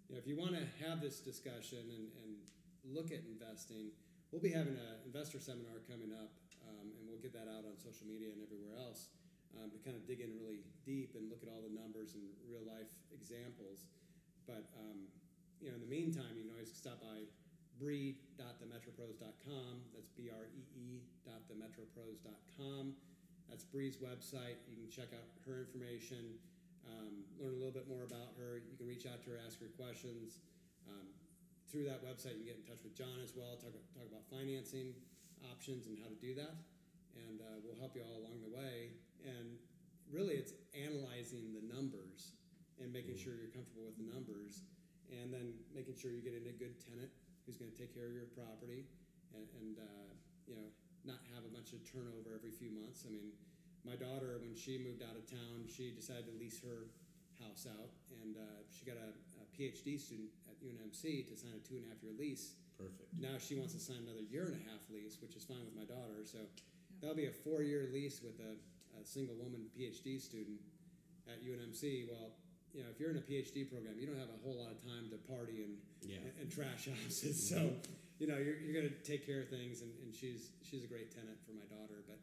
you 0.09 0.15
know, 0.15 0.19
if 0.19 0.27
you 0.27 0.37
want 0.37 0.53
to 0.53 0.67
have 0.85 1.01
this 1.01 1.21
discussion 1.21 1.91
and, 1.91 2.07
and 2.23 2.37
look 2.85 3.11
at 3.11 3.25
investing, 3.25 3.91
we'll 4.31 4.43
be 4.43 4.51
having 4.53 4.77
an 4.77 4.97
investor 5.07 5.41
seminar 5.41 5.81
coming 5.89 6.13
up, 6.13 6.31
um, 6.69 6.93
and 6.99 7.09
we'll 7.09 7.23
get 7.23 7.33
that 7.33 7.49
out 7.49 7.65
on 7.65 7.79
social 7.79 8.07
media 8.07 8.31
and 8.31 8.43
everywhere 8.43 8.77
else 8.77 9.09
um, 9.59 9.71
to 9.71 9.79
kind 9.79 9.97
of 9.97 10.07
dig 10.07 10.21
in 10.21 10.37
really 10.39 10.63
deep 10.85 11.15
and 11.17 11.31
look 11.31 11.43
at 11.43 11.49
all 11.49 11.63
the 11.63 11.73
numbers 11.73 12.15
and 12.15 12.23
real 12.47 12.63
life 12.63 12.91
examples. 13.11 13.87
But 14.47 14.67
um, 14.79 15.09
you 15.61 15.69
know, 15.69 15.77
in 15.77 15.85
the 15.85 15.93
meantime, 15.93 16.33
you 16.37 16.49
can 16.49 16.53
always 16.57 16.73
stop 16.73 17.01
by 17.05 17.29
bree.themetropros.com. 17.77 19.73
That's 19.93 20.09
B 20.17 20.33
R 20.33 20.49
E 20.53 20.63
E 20.77 21.01
dot 21.25 21.45
themetropros.com. 21.49 22.97
That's 23.49 23.65
Bree's 23.65 23.97
website. 23.97 24.61
You 24.69 24.77
can 24.77 24.89
check 24.89 25.13
out 25.13 25.25
her 25.45 25.67
information, 25.67 26.39
um, 26.87 27.25
learn 27.41 27.53
a 27.53 27.61
little 27.61 27.75
bit 27.75 27.89
more 27.89 28.05
about 28.05 28.37
her. 28.39 28.61
You 28.63 28.77
can 28.77 28.87
reach 28.87 29.05
out 29.05 29.25
to 29.25 29.31
her, 29.37 29.39
ask 29.45 29.61
her 29.61 29.73
questions. 29.77 30.39
Um, 30.89 31.09
through 31.69 31.85
that 31.87 32.03
website, 32.03 32.39
you 32.39 32.47
can 32.47 32.57
get 32.57 32.59
in 32.63 32.67
touch 32.67 32.83
with 32.83 32.95
John 32.95 33.21
as 33.23 33.35
well, 33.35 33.57
talk, 33.59 33.75
talk 33.95 34.07
about 34.07 34.27
financing 34.27 34.95
options 35.47 35.87
and 35.87 35.99
how 35.99 36.09
to 36.09 36.19
do 36.19 36.35
that. 36.35 36.55
And 37.27 37.43
uh, 37.43 37.59
we'll 37.63 37.79
help 37.79 37.95
you 37.95 38.03
all 38.07 38.23
along 38.23 38.43
the 38.43 38.51
way. 38.51 38.95
And 39.27 39.59
really, 40.11 40.35
it's 40.35 40.55
analyzing 40.75 41.55
the 41.55 41.63
numbers 41.67 42.39
and 42.79 42.93
making 42.93 43.19
sure 43.19 43.35
you're 43.35 43.53
comfortable 43.53 43.87
with 43.87 43.99
the 43.99 44.09
numbers 44.09 44.63
and 45.11 45.35
then 45.35 45.55
making 45.75 45.99
sure 45.99 46.11
you're 46.11 46.25
getting 46.25 46.47
a 46.47 46.57
good 46.57 46.79
tenant 46.79 47.11
who's 47.45 47.59
going 47.59 47.71
to 47.71 47.79
take 47.79 47.91
care 47.91 48.07
of 48.07 48.15
your 48.15 48.31
property 48.31 48.87
and, 49.35 49.47
and 49.59 49.83
uh, 49.83 50.11
you 50.47 50.55
know 50.55 50.69
not 51.03 51.19
have 51.33 51.43
a 51.49 51.53
bunch 51.53 51.73
of 51.73 51.81
turnover 51.83 52.37
every 52.37 52.53
few 52.53 52.69
months. 52.71 53.09
I 53.09 53.11
mean, 53.11 53.33
my 53.89 53.97
daughter 53.97 54.37
when 54.45 54.53
she 54.53 54.77
moved 54.77 55.01
out 55.01 55.17
of 55.17 55.25
town, 55.25 55.65
she 55.65 55.91
decided 55.97 56.29
to 56.29 56.35
lease 56.37 56.61
her 56.61 56.93
house 57.41 57.65
out, 57.65 57.89
and 58.21 58.37
uh, 58.37 58.61
she 58.69 58.85
got 58.85 59.01
a, 59.01 59.11
a 59.41 59.45
PhD 59.57 59.97
student 59.97 60.29
at 60.45 60.61
UNMC 60.61 61.25
to 61.29 61.35
sign 61.37 61.57
a 61.57 61.63
two 61.65 61.81
and 61.81 61.89
a 61.89 61.89
half 61.89 62.05
year 62.05 62.13
lease. 62.13 62.61
Perfect. 62.77 63.13
Now 63.17 63.37
she 63.41 63.57
wants 63.57 63.73
to 63.77 63.81
sign 63.81 64.05
another 64.05 64.25
year 64.29 64.53
and 64.53 64.57
a 64.61 64.65
half 64.69 64.85
lease, 64.93 65.17
which 65.21 65.37
is 65.37 65.45
fine 65.45 65.65
with 65.65 65.77
my 65.77 65.89
daughter. 65.89 66.25
So 66.25 66.39
that'll 67.01 67.17
be 67.17 67.29
a 67.29 67.33
four 67.33 67.63
year 67.65 67.89
lease 67.93 68.21
with 68.21 68.41
a, 68.41 68.57
a 69.01 69.03
single 69.05 69.37
woman 69.37 69.69
PhD 69.73 70.21
student 70.21 70.61
at 71.29 71.45
UNMC. 71.45 72.09
Well, 72.09 72.33
you 72.75 72.83
know, 72.83 72.89
if 72.93 73.01
you're 73.01 73.11
in 73.11 73.17
a 73.19 73.27
PhD 73.27 73.69
program, 73.69 73.95
you 73.99 74.07
don't 74.07 74.19
have 74.19 74.31
a 74.31 74.41
whole 74.45 74.57
lot 74.63 74.71
of 74.71 74.79
time 74.83 75.11
to 75.11 75.17
party 75.33 75.65
and 75.65 75.75
Yeah. 76.03 76.19
and, 76.23 76.33
and 76.43 76.51
trash 76.51 76.89
houses. 77.03 77.49
So, 77.49 77.73
you 78.19 78.27
know, 78.27 78.37
you're, 78.39 78.57
you're 78.61 78.75
going 78.75 78.89
to 78.89 79.03
take 79.03 79.27
care 79.27 79.41
of 79.41 79.49
things, 79.49 79.83
and, 79.83 79.91
and 80.05 80.15
she's 80.15 80.51
she's 80.63 80.85
a 80.85 80.87
great 80.87 81.11
tenant 81.15 81.39
for 81.45 81.53
my 81.53 81.65
daughter. 81.69 82.03
But 82.07 82.19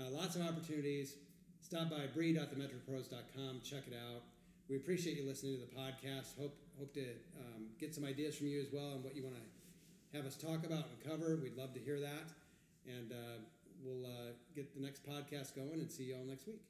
uh, 0.00 0.10
lots 0.10 0.36
of 0.36 0.42
opportunities. 0.42 1.14
Stop 1.60 1.90
by 1.90 2.06
bree.themetropros.com. 2.14 3.60
Check 3.64 3.84
it 3.88 3.94
out. 3.94 4.22
We 4.68 4.76
appreciate 4.76 5.16
you 5.16 5.26
listening 5.26 5.58
to 5.58 5.60
the 5.64 5.72
podcast. 5.74 6.36
Hope 6.38 6.56
hope 6.78 6.92
to 6.94 7.04
um, 7.40 7.66
get 7.80 7.94
some 7.94 8.04
ideas 8.04 8.36
from 8.36 8.46
you 8.48 8.60
as 8.60 8.68
well 8.72 8.92
on 8.92 9.02
what 9.02 9.16
you 9.16 9.24
want 9.24 9.36
to 9.36 10.16
have 10.16 10.26
us 10.26 10.36
talk 10.36 10.64
about 10.64 10.84
and 10.90 10.98
cover. 11.10 11.36
We'd 11.42 11.56
love 11.56 11.72
to 11.74 11.80
hear 11.80 11.98
that, 12.00 12.28
and 12.86 13.12
uh, 13.12 13.38
we'll 13.82 14.06
uh, 14.06 14.32
get 14.54 14.74
the 14.74 14.80
next 14.80 15.04
podcast 15.08 15.54
going 15.56 15.80
and 15.80 15.90
see 15.90 16.04
you 16.04 16.16
all 16.16 16.24
next 16.24 16.46
week. 16.46 16.60